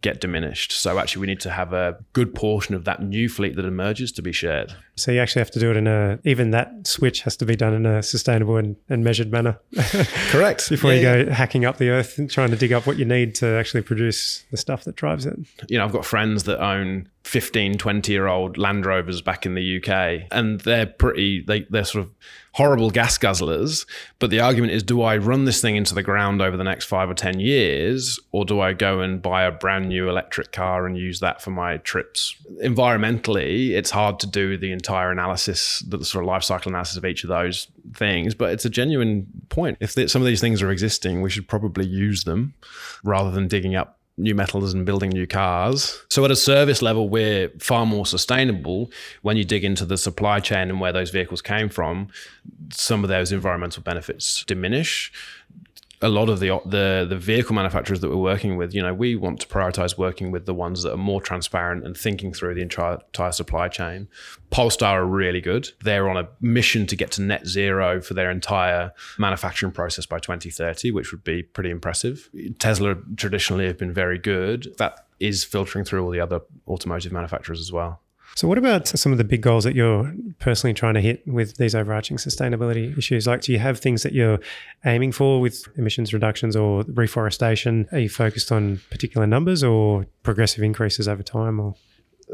get 0.00 0.20
diminished. 0.20 0.72
So 0.72 0.98
actually, 0.98 1.20
we 1.22 1.26
need 1.26 1.40
to 1.40 1.50
have 1.50 1.72
a 1.72 1.98
good 2.12 2.34
portion 2.34 2.74
of 2.74 2.84
that 2.84 3.02
new 3.02 3.28
fleet 3.28 3.56
that 3.56 3.64
emerges 3.64 4.12
to 4.12 4.22
be 4.22 4.32
shared. 4.32 4.74
So 4.94 5.10
you 5.10 5.20
actually 5.20 5.40
have 5.40 5.50
to 5.52 5.58
do 5.58 5.70
it 5.70 5.76
in 5.76 5.86
a 5.86 6.18
even 6.24 6.50
that 6.50 6.86
switch 6.86 7.22
has 7.22 7.36
to 7.38 7.46
be 7.46 7.56
done 7.56 7.72
in 7.72 7.86
a 7.86 8.02
sustainable 8.02 8.56
and, 8.56 8.76
and 8.88 9.02
measured 9.02 9.32
manner. 9.32 9.58
Correct. 10.28 10.68
Before 10.68 10.92
Yeah, 10.92 11.16
you 11.16 11.24
go 11.24 11.32
hacking 11.32 11.64
up 11.64 11.78
the 11.78 11.88
earth 11.88 12.18
and 12.18 12.30
trying 12.30 12.50
to 12.50 12.56
dig 12.56 12.72
up 12.72 12.86
what 12.86 12.98
you 12.98 13.04
need 13.04 13.34
to 13.36 13.46
actually 13.46 13.82
produce 13.82 14.44
the 14.50 14.56
stuff 14.56 14.84
that 14.84 14.96
drives 14.96 15.24
it. 15.24 15.38
you 15.68 15.78
know, 15.78 15.84
I've 15.84 15.92
got 15.92 16.04
friends 16.04 16.44
that 16.44 16.62
own 16.62 17.08
15, 17.24 17.78
20 17.78 18.12
year 18.12 18.26
old 18.26 18.58
Land 18.58 18.84
Rovers 18.84 19.22
back 19.22 19.46
in 19.46 19.54
the 19.54 19.76
UK, 19.78 20.26
and 20.30 20.60
they're 20.60 20.86
pretty, 20.86 21.40
they, 21.40 21.60
they're 21.70 21.84
sort 21.84 22.04
of 22.04 22.10
horrible 22.54 22.90
gas 22.90 23.16
guzzlers. 23.16 23.86
But 24.18 24.30
the 24.30 24.40
argument 24.40 24.72
is 24.72 24.82
do 24.82 25.02
I 25.02 25.16
run 25.16 25.44
this 25.44 25.60
thing 25.60 25.76
into 25.76 25.94
the 25.94 26.02
ground 26.02 26.42
over 26.42 26.56
the 26.56 26.64
next 26.64 26.86
five 26.86 27.08
or 27.08 27.14
10 27.14 27.40
years, 27.40 28.18
or 28.32 28.44
do 28.44 28.60
I 28.60 28.72
go 28.72 29.00
and 29.00 29.22
buy 29.22 29.44
a 29.44 29.52
brand 29.52 29.88
new 29.88 30.08
electric 30.08 30.52
car 30.52 30.86
and 30.86 30.96
use 30.96 31.20
that 31.20 31.40
for 31.40 31.50
my 31.50 31.78
trips? 31.78 32.36
Environmentally, 32.62 33.70
it's 33.70 33.90
hard 33.90 34.18
to 34.20 34.26
do 34.26 34.58
the 34.58 34.72
entire 34.82 35.12
analysis, 35.12 35.78
the 35.86 36.04
sort 36.04 36.24
of 36.24 36.26
life 36.26 36.42
cycle 36.42 36.70
analysis 36.70 36.96
of 36.96 37.04
each 37.04 37.22
of 37.22 37.28
those 37.28 37.68
things, 37.94 38.34
but 38.34 38.52
it's 38.52 38.64
a 38.64 38.70
genuine 38.70 39.26
point. 39.48 39.78
If 39.80 39.92
some 40.10 40.20
of 40.20 40.26
these 40.26 40.40
things 40.40 40.60
are 40.60 40.70
existing, 40.72 41.22
we 41.22 41.30
should 41.30 41.46
probably 41.46 41.86
use 41.86 42.24
them 42.24 42.54
rather 43.04 43.30
than 43.30 43.46
digging 43.46 43.76
up 43.76 43.98
new 44.18 44.34
metals 44.34 44.74
and 44.74 44.84
building 44.84 45.10
new 45.10 45.26
cars. 45.26 46.02
So 46.10 46.24
at 46.24 46.30
a 46.30 46.36
service 46.36 46.82
level, 46.82 47.08
we're 47.08 47.48
far 47.60 47.86
more 47.86 48.06
sustainable 48.06 48.90
when 49.22 49.36
you 49.36 49.44
dig 49.44 49.64
into 49.64 49.86
the 49.86 49.96
supply 49.96 50.40
chain 50.40 50.68
and 50.68 50.80
where 50.80 50.92
those 50.92 51.10
vehicles 51.10 51.40
came 51.40 51.68
from. 51.68 52.08
Some 52.72 53.04
of 53.04 53.08
those 53.08 53.32
environmental 53.32 53.82
benefits 53.82 54.44
diminish. 54.44 55.12
A 56.02 56.08
lot 56.08 56.28
of 56.28 56.40
the 56.40 56.60
the 56.66 57.06
the 57.08 57.16
vehicle 57.16 57.54
manufacturers 57.54 58.00
that 58.00 58.10
we're 58.10 58.16
working 58.16 58.56
with, 58.56 58.74
you 58.74 58.82
know, 58.82 58.92
we 58.92 59.14
want 59.16 59.40
to 59.40 59.46
prioritize 59.46 59.96
working 59.96 60.30
with 60.30 60.46
the 60.46 60.54
ones 60.54 60.82
that 60.82 60.92
are 60.92 60.98
more 60.98 61.20
transparent 61.20 61.86
and 61.86 61.96
thinking 61.96 62.32
through 62.32 62.54
the 62.54 62.62
entire, 62.62 62.94
entire 62.94 63.32
supply 63.32 63.68
chain. 63.68 64.08
Polestar 64.50 65.02
are 65.02 65.06
really 65.06 65.40
good. 65.40 65.70
They're 65.80 66.08
on 66.08 66.16
a 66.16 66.28
mission 66.40 66.86
to 66.88 66.96
get 66.96 67.12
to 67.12 67.22
net 67.22 67.46
zero 67.46 68.00
for 68.00 68.14
their 68.14 68.30
entire 68.30 68.92
manufacturing 69.18 69.72
process 69.72 70.04
by 70.04 70.18
2030, 70.18 70.90
which 70.90 71.12
would 71.12 71.24
be 71.24 71.42
pretty 71.42 71.70
impressive. 71.70 72.28
Tesla 72.58 72.96
traditionally 73.16 73.66
have 73.66 73.78
been 73.78 73.92
very 73.92 74.18
good. 74.18 74.74
That 74.78 75.06
is 75.20 75.44
filtering 75.44 75.84
through 75.84 76.04
all 76.04 76.10
the 76.10 76.20
other 76.20 76.40
automotive 76.66 77.12
manufacturers 77.12 77.60
as 77.60 77.70
well. 77.70 78.00
So, 78.34 78.48
what 78.48 78.56
about 78.56 78.88
some 78.88 79.12
of 79.12 79.18
the 79.18 79.24
big 79.24 79.42
goals 79.42 79.64
that 79.64 79.74
you're 79.74 80.12
personally 80.38 80.72
trying 80.72 80.94
to 80.94 81.00
hit 81.00 81.26
with 81.28 81.56
these 81.58 81.74
overarching 81.74 82.16
sustainability 82.16 82.96
issues? 82.96 83.26
Like, 83.26 83.42
do 83.42 83.52
you 83.52 83.58
have 83.58 83.78
things 83.78 84.02
that 84.02 84.12
you're 84.12 84.38
aiming 84.84 85.12
for 85.12 85.40
with 85.40 85.68
emissions 85.76 86.14
reductions 86.14 86.56
or 86.56 86.84
reforestation? 86.88 87.88
Are 87.92 87.98
you 87.98 88.08
focused 88.08 88.50
on 88.50 88.80
particular 88.90 89.26
numbers 89.26 89.62
or 89.62 90.06
progressive 90.22 90.64
increases 90.64 91.08
over 91.08 91.22
time? 91.22 91.60
Or 91.60 91.74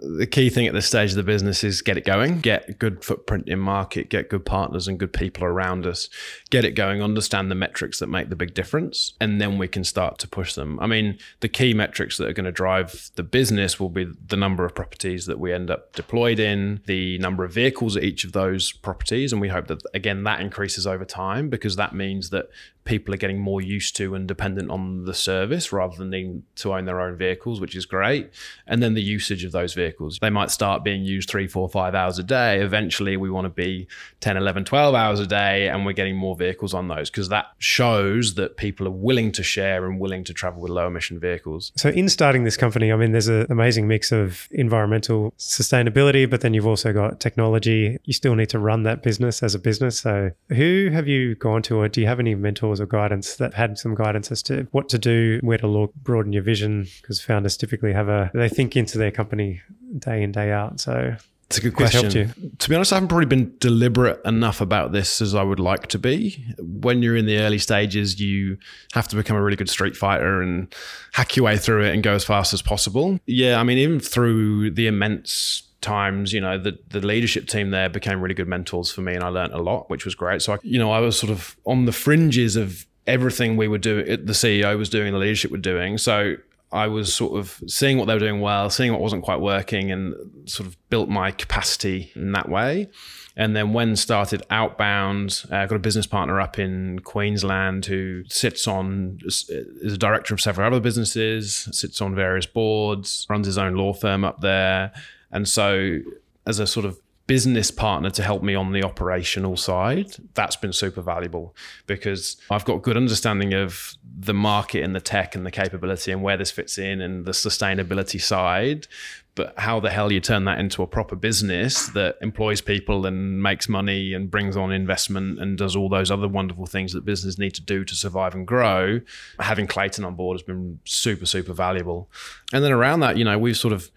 the 0.03 0.27
key 0.27 0.51
thing 0.51 0.67
at 0.67 0.75
this 0.75 0.87
stage 0.87 1.11
of 1.11 1.17
the 1.17 1.23
business 1.23 1.65
is 1.65 1.83
get 1.83 1.97
it 1.97 2.05
going, 2.05 2.41
get 2.41 2.79
good 2.79 3.05
footprint 3.05 3.49
in 3.49 3.59
market, 3.59 4.09
get 4.09 4.29
good 4.29 4.45
partners 4.45 4.89
and 4.89 4.99
good 4.99 5.13
people 5.13 5.45
around 5.45 5.87
us, 5.87 6.09
get 6.51 6.65
it 6.65 6.73
going, 6.73 7.03
understand 7.03 7.51
the 7.51 7.55
metrics 7.55 7.99
that 7.99 8.09
make 8.09 8.29
the 8.29 8.37
big 8.37 8.55
difference, 8.55 9.15
and 9.21 9.41
then 9.41 9.59
we 9.59 9.69
can 9.69 9.85
start 9.85 10.19
to 10.19 10.29
push 10.29 10.55
them. 10.55 10.79
I 10.81 10.87
mean, 10.87 11.19
the 11.41 11.49
key 11.49 11.75
metrics 11.75 12.17
that 12.19 12.29
are 12.29 12.33
going 12.33 12.47
to 12.47 12.53
drive 12.53 13.11
the 13.17 13.23
business 13.23 13.81
will 13.81 13.89
be 13.89 14.07
the 14.27 14.37
number 14.37 14.65
of 14.65 14.75
properties 14.75 15.27
that 15.27 15.39
we 15.39 15.53
end 15.53 15.71
up 15.71 15.93
deployed 15.95 16.39
in, 16.39 16.81
the 16.87 17.19
number 17.19 17.45
of 17.45 17.53
vehicles 17.53 17.97
at 17.97 18.05
each 18.05 18.25
of 18.25 18.33
those 18.33 18.73
properties, 18.73 19.33
and 19.33 19.41
we 19.41 19.49
hope 19.49 19.67
that 19.69 19.83
again 19.95 20.25
that 20.25 20.41
increases 20.41 20.87
over 20.87 21.05
time 21.05 21.49
because 21.49 21.77
that 21.77 21.95
means 21.95 22.31
that 22.31 22.49
people 22.89 23.13
are 23.13 23.19
getting 23.19 23.39
more 23.39 23.61
used 23.61 23.95
to 23.97 24.15
and 24.15 24.27
dependent 24.27 24.71
on 24.71 25.05
the 25.05 25.13
service 25.13 25.73
rather 25.73 25.95
than 25.97 26.09
needing 26.09 26.43
to 26.57 26.73
own 26.73 26.87
their 26.87 27.01
own 27.01 27.17
vehicles, 27.17 27.61
which 27.61 27.77
is 27.77 27.85
great. 27.85 28.31
And 28.67 28.83
then 28.83 28.95
the 28.95 29.03
usage 29.03 29.45
of 29.45 29.53
those 29.53 29.75
vehicles. 29.75 30.19
They 30.21 30.31
might 30.31 30.51
start 30.51 30.83
being 30.83 31.05
used 31.05 31.29
three, 31.29 31.47
four, 31.47 31.69
five 31.69 31.95
hours 31.95 32.19
a 32.19 32.23
day. 32.23 32.61
Eventually, 32.61 33.19
we 33.19 33.29
want 33.29 33.45
to 33.45 33.51
be 33.51 33.87
10, 34.21 34.39
11, 34.39 34.65
12 34.65 34.95
hours 34.95 35.21
a 35.21 35.27
day, 35.27 35.69
and 35.69 35.85
we're 35.85 35.93
getting 35.93 36.17
more 36.17 36.35
vehicles 36.35 36.73
on 36.73 36.89
those 36.89 37.11
because 37.11 37.29
that 37.29 37.49
shows 37.59 38.35
that 38.35 38.57
people 38.57 38.87
are 38.87 38.97
willing 39.09 39.33
to 39.33 39.43
share 39.43 39.85
and 39.85 40.01
willing 40.01 40.25
to 40.25 40.33
travel 40.33 40.63
with 40.63 40.71
low 40.71 40.87
emission 40.87 41.21
vehicles. 41.21 41.73
So, 41.77 41.91
in 41.91 42.09
starting 42.09 42.45
this 42.45 42.57
company, 42.57 42.91
I 42.91 42.97
mean, 42.97 43.13
there's 43.13 43.29
an 43.29 43.47
amazing 43.51 43.87
mix 43.87 44.13
of 44.13 44.49
environmental 44.51 45.35
sustainability, 45.39 46.29
but 46.29 46.41
then 46.41 46.55
you've 46.55 46.67
also 46.67 46.95
got 46.95 47.21
technology. 47.21 47.99
You 48.05 48.15
still 48.15 48.35
need 48.35 48.49
to 48.49 48.59
run 48.59 48.85
that 48.85 49.03
business 49.03 49.43
as 49.43 49.55
a 49.55 49.59
business. 49.59 49.99
So, 49.99 50.31
who 50.49 50.89
have 50.91 51.07
you 51.07 51.35
gone 51.35 51.61
to, 51.65 51.77
or 51.77 51.89
do 51.89 52.01
you 52.01 52.07
have 52.07 52.19
any 52.19 52.35
mentors 52.35 52.78
or 52.81 52.87
guidance 52.87 53.37
that 53.37 53.55
had 53.55 53.79
some 53.79 53.95
guidance 53.95 54.31
as 54.31 54.43
to 54.45 54.67
what 54.73 54.89
to 54.91 54.99
do, 54.99 55.39
where 55.43 55.59
to 55.59 55.67
look, 55.67 55.95
broaden 55.95 56.33
your 56.33 56.43
vision? 56.43 56.87
Because 57.01 57.21
founders 57.21 57.57
typically 57.57 57.93
have 57.93 58.09
a, 58.09 58.31
they 58.35 58.49
think 58.49 58.77
into 58.77 58.99
their 58.99 59.11
company 59.11 59.61
day 59.99 60.23
in, 60.23 60.33
day 60.33 60.53
out. 60.53 60.81
So, 60.81 61.17
it's 61.49 61.57
a 61.57 61.63
good 61.63 61.75
question. 61.75 62.35
To 62.59 62.69
be 62.69 62.75
honest, 62.75 62.93
I 62.93 62.97
haven't 62.97 63.09
probably 63.09 63.25
been 63.25 63.55
deliberate 63.59 64.21
enough 64.27 64.61
about 64.61 64.93
this 64.93 65.23
as 65.23 65.35
I 65.35 65.43
would 65.43 65.59
like 65.59 65.87
to 65.89 65.99
be. 65.99 66.45
When 66.59 67.03
you're 67.03 67.17
in 67.17 67.25
the 67.25 67.39
early 67.39 67.57
stages, 67.57 68.21
you 68.21 68.59
have 68.93 69.09
to 69.09 69.17
become 69.17 69.35
a 69.35 69.43
really 69.43 69.57
good 69.57 69.71
street 69.71 69.97
fighter 69.97 70.43
and 70.43 70.73
hack 71.13 71.37
your 71.37 71.47
way 71.47 71.57
through 71.57 71.85
it 71.85 71.95
and 71.95 72.03
go 72.03 72.13
as 72.13 72.23
fast 72.23 72.53
as 72.53 72.61
possible. 72.61 73.19
Yeah, 73.25 73.59
I 73.59 73.63
mean, 73.63 73.79
even 73.79 73.99
through 73.99 74.73
the 74.73 74.89
immense 74.89 75.63
times, 75.81 76.33
you 76.33 76.41
know, 76.41 76.59
the, 76.59 76.79
the 76.89 77.01
leadership 77.01 77.47
team 77.47 77.71
there 77.71 77.89
became 77.89 78.21
really 78.21 78.35
good 78.35 78.49
mentors 78.49 78.91
for 78.91 79.01
me 79.01 79.15
and 79.15 79.23
I 79.23 79.29
learned 79.29 79.53
a 79.53 79.63
lot, 79.63 79.89
which 79.91 80.05
was 80.05 80.15
great. 80.15 80.43
So, 80.43 80.55
I, 80.55 80.59
you 80.63 80.79
know, 80.79 80.91
I 80.91 81.01
was 81.01 81.19
sort 81.19 81.31
of 81.31 81.57
on 81.65 81.85
the 81.85 81.93
fringes 81.93 82.57
of 82.57 82.87
everything 83.07 83.57
we 83.57 83.69
were 83.69 83.79
doing, 83.79 84.07
the 84.07 84.33
CEO 84.33 84.77
was 84.77 84.89
doing, 84.89 85.13
the 85.13 85.19
leadership 85.19 85.51
were 85.51 85.59
doing. 85.59 85.99
So 85.99 86.37
I 86.71 86.87
was 86.87 87.15
sort 87.15 87.39
of 87.39 87.63
seeing 87.67 87.97
what 87.97 88.07
they 88.07 88.15
were 88.15 88.21
doing 88.21 88.41
well, 88.41 88.69
seeing 88.71 88.93
what 88.93 89.01
wasn't 89.01 89.25
quite 89.25 89.41
working, 89.41 89.91
and 89.91 90.15
sort 90.45 90.69
of 90.69 90.77
built 90.91 91.09
my 91.09 91.31
capacity 91.31 92.13
in 92.15 92.33
that 92.33 92.49
way. 92.49 92.89
And 93.37 93.55
then 93.55 93.73
when 93.73 93.95
started 93.95 94.43
Outbound, 94.51 95.45
I 95.51 95.63
uh, 95.63 95.67
got 95.67 95.77
a 95.77 95.79
business 95.79 96.07
partner 96.07 96.41
up 96.41 96.59
in 96.59 96.99
Queensland 96.99 97.87
who 97.87 98.25
sits 98.29 98.67
on, 98.67 99.21
is 99.25 99.93
a 99.93 99.97
director 99.97 100.35
of 100.35 100.41
several 100.41 100.67
other 100.67 100.81
businesses, 100.81 101.69
sits 101.71 102.01
on 102.01 102.17
various 102.17 102.47
boards, 102.47 103.27
runs 103.31 103.47
his 103.47 103.57
own 103.57 103.77
law 103.77 103.93
firm 103.93 104.25
up 104.25 104.41
there. 104.41 104.93
And 105.31 105.49
so, 105.49 106.01
as 106.47 106.59
a 106.59 106.67
sort 106.67 106.87
of 106.87 106.99
business 107.29 107.71
partner 107.71 108.09
to 108.09 108.23
help 108.23 108.43
me 108.43 108.55
on 108.55 108.73
the 108.73 108.83
operational 108.83 109.57
side, 109.57 110.17
that's 110.33 110.57
been 110.57 110.73
super 110.73 111.03
valuable 111.03 111.55
because 111.87 112.39
I've 112.51 112.65
got 112.65 112.83
good 112.83 112.97
understanding 112.97 113.53
of 113.53 113.95
the 114.19 114.33
market 114.33 114.83
and 114.83 114.97
the 114.97 115.01
tech 115.01 115.35
and 115.35 115.45
the 115.45 115.51
capability 115.51 116.11
and 116.11 116.23
where 116.23 116.39
this 116.39 116.51
fits 116.51 116.79
in 116.79 117.03
and 117.03 117.27
the 117.27 117.33
sustainability 117.33 118.21
side. 118.21 118.87
But 119.35 119.53
how 119.59 119.79
the 119.79 119.91
hell 119.91 120.11
you 120.11 120.21
turn 120.21 120.47
that 120.47 120.59
into 120.59 120.83
a 120.83 120.87
proper 120.87 121.15
business 121.15 121.87
that 121.89 122.17
employs 122.23 122.61
people 122.63 123.07
and 123.07 123.41
makes 123.41 123.69
money 123.69 124.15
and 124.15 124.29
brings 124.29 124.57
on 124.57 124.73
investment 124.73 125.39
and 125.39 125.57
does 125.57 125.77
all 125.77 125.91
those 125.91 126.11
other 126.11 126.27
wonderful 126.27 126.67
things 126.67 126.95
that 126.95 127.05
business 127.05 127.39
need 127.39 127.55
to 127.55 127.63
do 127.63 127.85
to 127.85 127.95
survive 127.95 128.35
and 128.35 128.47
grow, 128.49 129.01
having 129.39 129.67
Clayton 129.67 130.05
on 130.05 130.17
board 130.17 130.37
has 130.37 130.43
been 130.43 130.81
super, 130.85 131.27
super 131.27 131.53
valuable. 131.53 132.11
And 132.55 132.65
then 132.65 132.73
around 132.73 133.01
that, 133.01 133.17
you 133.19 133.25
know, 133.25 133.39
we've 133.39 133.57
sort 133.57 133.75
of 133.75 133.93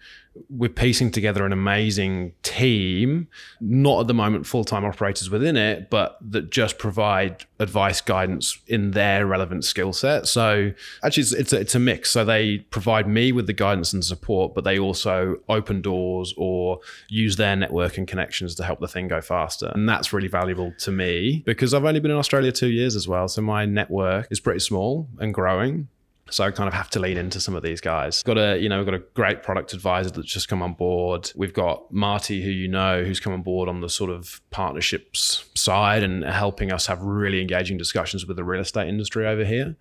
we're 0.48 0.70
piecing 0.70 1.10
together 1.10 1.44
an 1.44 1.52
amazing 1.52 2.32
team, 2.42 3.28
not 3.60 4.00
at 4.00 4.06
the 4.06 4.14
moment 4.14 4.46
full 4.46 4.64
time 4.64 4.84
operators 4.84 5.30
within 5.30 5.56
it, 5.56 5.90
but 5.90 6.16
that 6.22 6.50
just 6.50 6.78
provide 6.78 7.44
advice, 7.58 8.00
guidance 8.00 8.58
in 8.66 8.92
their 8.92 9.26
relevant 9.26 9.64
skill 9.64 9.92
set. 9.92 10.26
So 10.26 10.72
actually, 11.04 11.22
it's, 11.22 11.32
it's, 11.32 11.52
a, 11.52 11.60
it's 11.60 11.74
a 11.74 11.78
mix. 11.78 12.10
So 12.10 12.24
they 12.24 12.58
provide 12.58 13.06
me 13.06 13.32
with 13.32 13.46
the 13.46 13.52
guidance 13.52 13.92
and 13.92 14.04
support, 14.04 14.54
but 14.54 14.64
they 14.64 14.78
also 14.78 15.36
open 15.48 15.82
doors 15.82 16.32
or 16.36 16.80
use 17.08 17.36
their 17.36 17.56
network 17.56 17.98
and 17.98 18.08
connections 18.08 18.54
to 18.56 18.64
help 18.64 18.80
the 18.80 18.88
thing 18.88 19.08
go 19.08 19.20
faster. 19.20 19.70
And 19.74 19.88
that's 19.88 20.12
really 20.12 20.28
valuable 20.28 20.72
to 20.78 20.90
me 20.90 21.42
because 21.44 21.74
I've 21.74 21.84
only 21.84 22.00
been 22.00 22.10
in 22.10 22.16
Australia 22.16 22.52
two 22.52 22.70
years 22.70 22.96
as 22.96 23.06
well. 23.06 23.28
So 23.28 23.42
my 23.42 23.66
network 23.66 24.28
is 24.30 24.40
pretty 24.40 24.60
small 24.60 25.08
and 25.18 25.34
growing. 25.34 25.88
So 26.32 26.44
I 26.44 26.50
kind 26.50 26.66
of 26.66 26.74
have 26.74 26.88
to 26.90 26.98
lean 26.98 27.18
into 27.18 27.40
some 27.40 27.54
of 27.54 27.62
these 27.62 27.80
guys. 27.80 28.22
Got 28.22 28.38
a, 28.38 28.58
you 28.58 28.68
know, 28.68 28.78
we've 28.78 28.86
got 28.86 28.94
a 28.94 29.02
great 29.14 29.42
product 29.42 29.74
advisor 29.74 30.10
that's 30.10 30.32
just 30.32 30.48
come 30.48 30.62
on 30.62 30.72
board. 30.72 31.30
We've 31.36 31.52
got 31.52 31.92
Marty, 31.92 32.42
who 32.42 32.50
you 32.50 32.68
know, 32.68 33.04
who's 33.04 33.20
come 33.20 33.32
on 33.32 33.42
board 33.42 33.68
on 33.68 33.80
the 33.80 33.88
sort 33.88 34.10
of 34.10 34.40
partnerships 34.50 35.44
side 35.54 36.02
and 36.02 36.24
helping 36.24 36.72
us 36.72 36.86
have 36.86 37.02
really 37.02 37.40
engaging 37.40 37.76
discussions 37.76 38.26
with 38.26 38.36
the 38.36 38.44
real 38.44 38.62
estate 38.62 38.88
industry 38.88 39.26
over 39.26 39.44
here. 39.44 39.76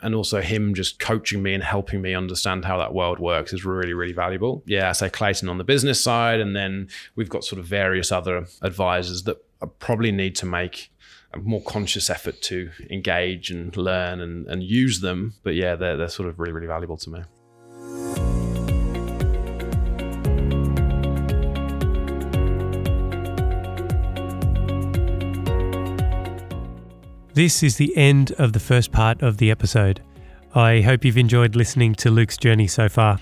And 0.00 0.14
also 0.14 0.40
him 0.40 0.74
just 0.74 1.00
coaching 1.00 1.42
me 1.42 1.54
and 1.54 1.62
helping 1.62 2.00
me 2.00 2.14
understand 2.14 2.64
how 2.64 2.78
that 2.78 2.94
world 2.94 3.18
works 3.18 3.52
is 3.52 3.64
really, 3.64 3.92
really 3.92 4.12
valuable. 4.12 4.62
Yeah, 4.66 4.92
say 4.92 5.10
Clayton 5.10 5.48
on 5.48 5.58
the 5.58 5.64
business 5.64 6.00
side. 6.00 6.38
And 6.38 6.54
then 6.54 6.88
we've 7.16 7.28
got 7.28 7.44
sort 7.44 7.58
of 7.58 7.66
various 7.66 8.12
other 8.12 8.46
advisors 8.62 9.24
that 9.24 9.38
probably 9.78 10.12
need 10.12 10.36
to 10.36 10.46
make 10.46 10.90
more 11.38 11.62
conscious 11.62 12.10
effort 12.10 12.40
to 12.42 12.70
engage 12.90 13.50
and 13.50 13.76
learn 13.76 14.20
and, 14.20 14.46
and 14.46 14.62
use 14.62 15.00
them. 15.00 15.34
But 15.42 15.54
yeah, 15.54 15.76
they're, 15.76 15.96
they're 15.96 16.08
sort 16.08 16.28
of 16.28 16.38
really, 16.38 16.52
really 16.52 16.66
valuable 16.66 16.96
to 16.98 17.10
me. 17.10 17.22
This 27.36 27.62
is 27.62 27.76
the 27.76 27.94
end 27.98 28.32
of 28.38 28.54
the 28.54 28.60
first 28.60 28.92
part 28.92 29.20
of 29.20 29.36
the 29.36 29.50
episode. 29.50 30.02
I 30.54 30.80
hope 30.80 31.04
you've 31.04 31.18
enjoyed 31.18 31.54
listening 31.54 31.94
to 31.96 32.10
Luke's 32.10 32.38
journey 32.38 32.66
so 32.66 32.88
far. 32.88 33.20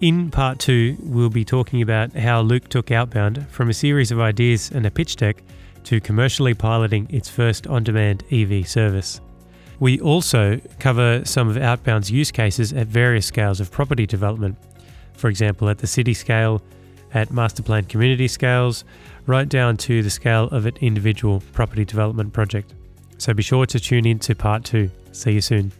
In 0.00 0.32
part 0.32 0.58
two, 0.58 0.96
we'll 0.98 1.30
be 1.30 1.44
talking 1.44 1.80
about 1.80 2.12
how 2.12 2.40
Luke 2.40 2.68
took 2.68 2.90
Outbound 2.90 3.46
from 3.48 3.68
a 3.68 3.72
series 3.72 4.10
of 4.10 4.18
ideas 4.18 4.72
and 4.72 4.84
a 4.84 4.90
pitch 4.90 5.14
deck 5.14 5.44
to 5.84 6.00
commercially 6.00 6.54
piloting 6.54 7.06
its 7.10 7.28
first 7.28 7.66
on 7.66 7.84
demand 7.84 8.24
EV 8.30 8.68
service. 8.68 9.20
We 9.78 9.98
also 10.00 10.60
cover 10.78 11.22
some 11.24 11.48
of 11.48 11.56
Outbound's 11.56 12.10
use 12.10 12.30
cases 12.30 12.72
at 12.72 12.86
various 12.86 13.26
scales 13.26 13.60
of 13.60 13.70
property 13.70 14.06
development, 14.06 14.58
for 15.14 15.28
example, 15.28 15.68
at 15.68 15.78
the 15.78 15.86
city 15.86 16.14
scale, 16.14 16.62
at 17.14 17.32
master 17.32 17.62
plan 17.62 17.84
community 17.84 18.28
scales, 18.28 18.84
right 19.26 19.48
down 19.48 19.76
to 19.78 20.02
the 20.02 20.10
scale 20.10 20.44
of 20.48 20.66
an 20.66 20.76
individual 20.80 21.42
property 21.52 21.84
development 21.84 22.32
project. 22.32 22.74
So 23.18 23.34
be 23.34 23.42
sure 23.42 23.66
to 23.66 23.80
tune 23.80 24.06
in 24.06 24.18
to 24.20 24.34
part 24.34 24.64
two. 24.64 24.90
See 25.12 25.32
you 25.32 25.40
soon. 25.40 25.72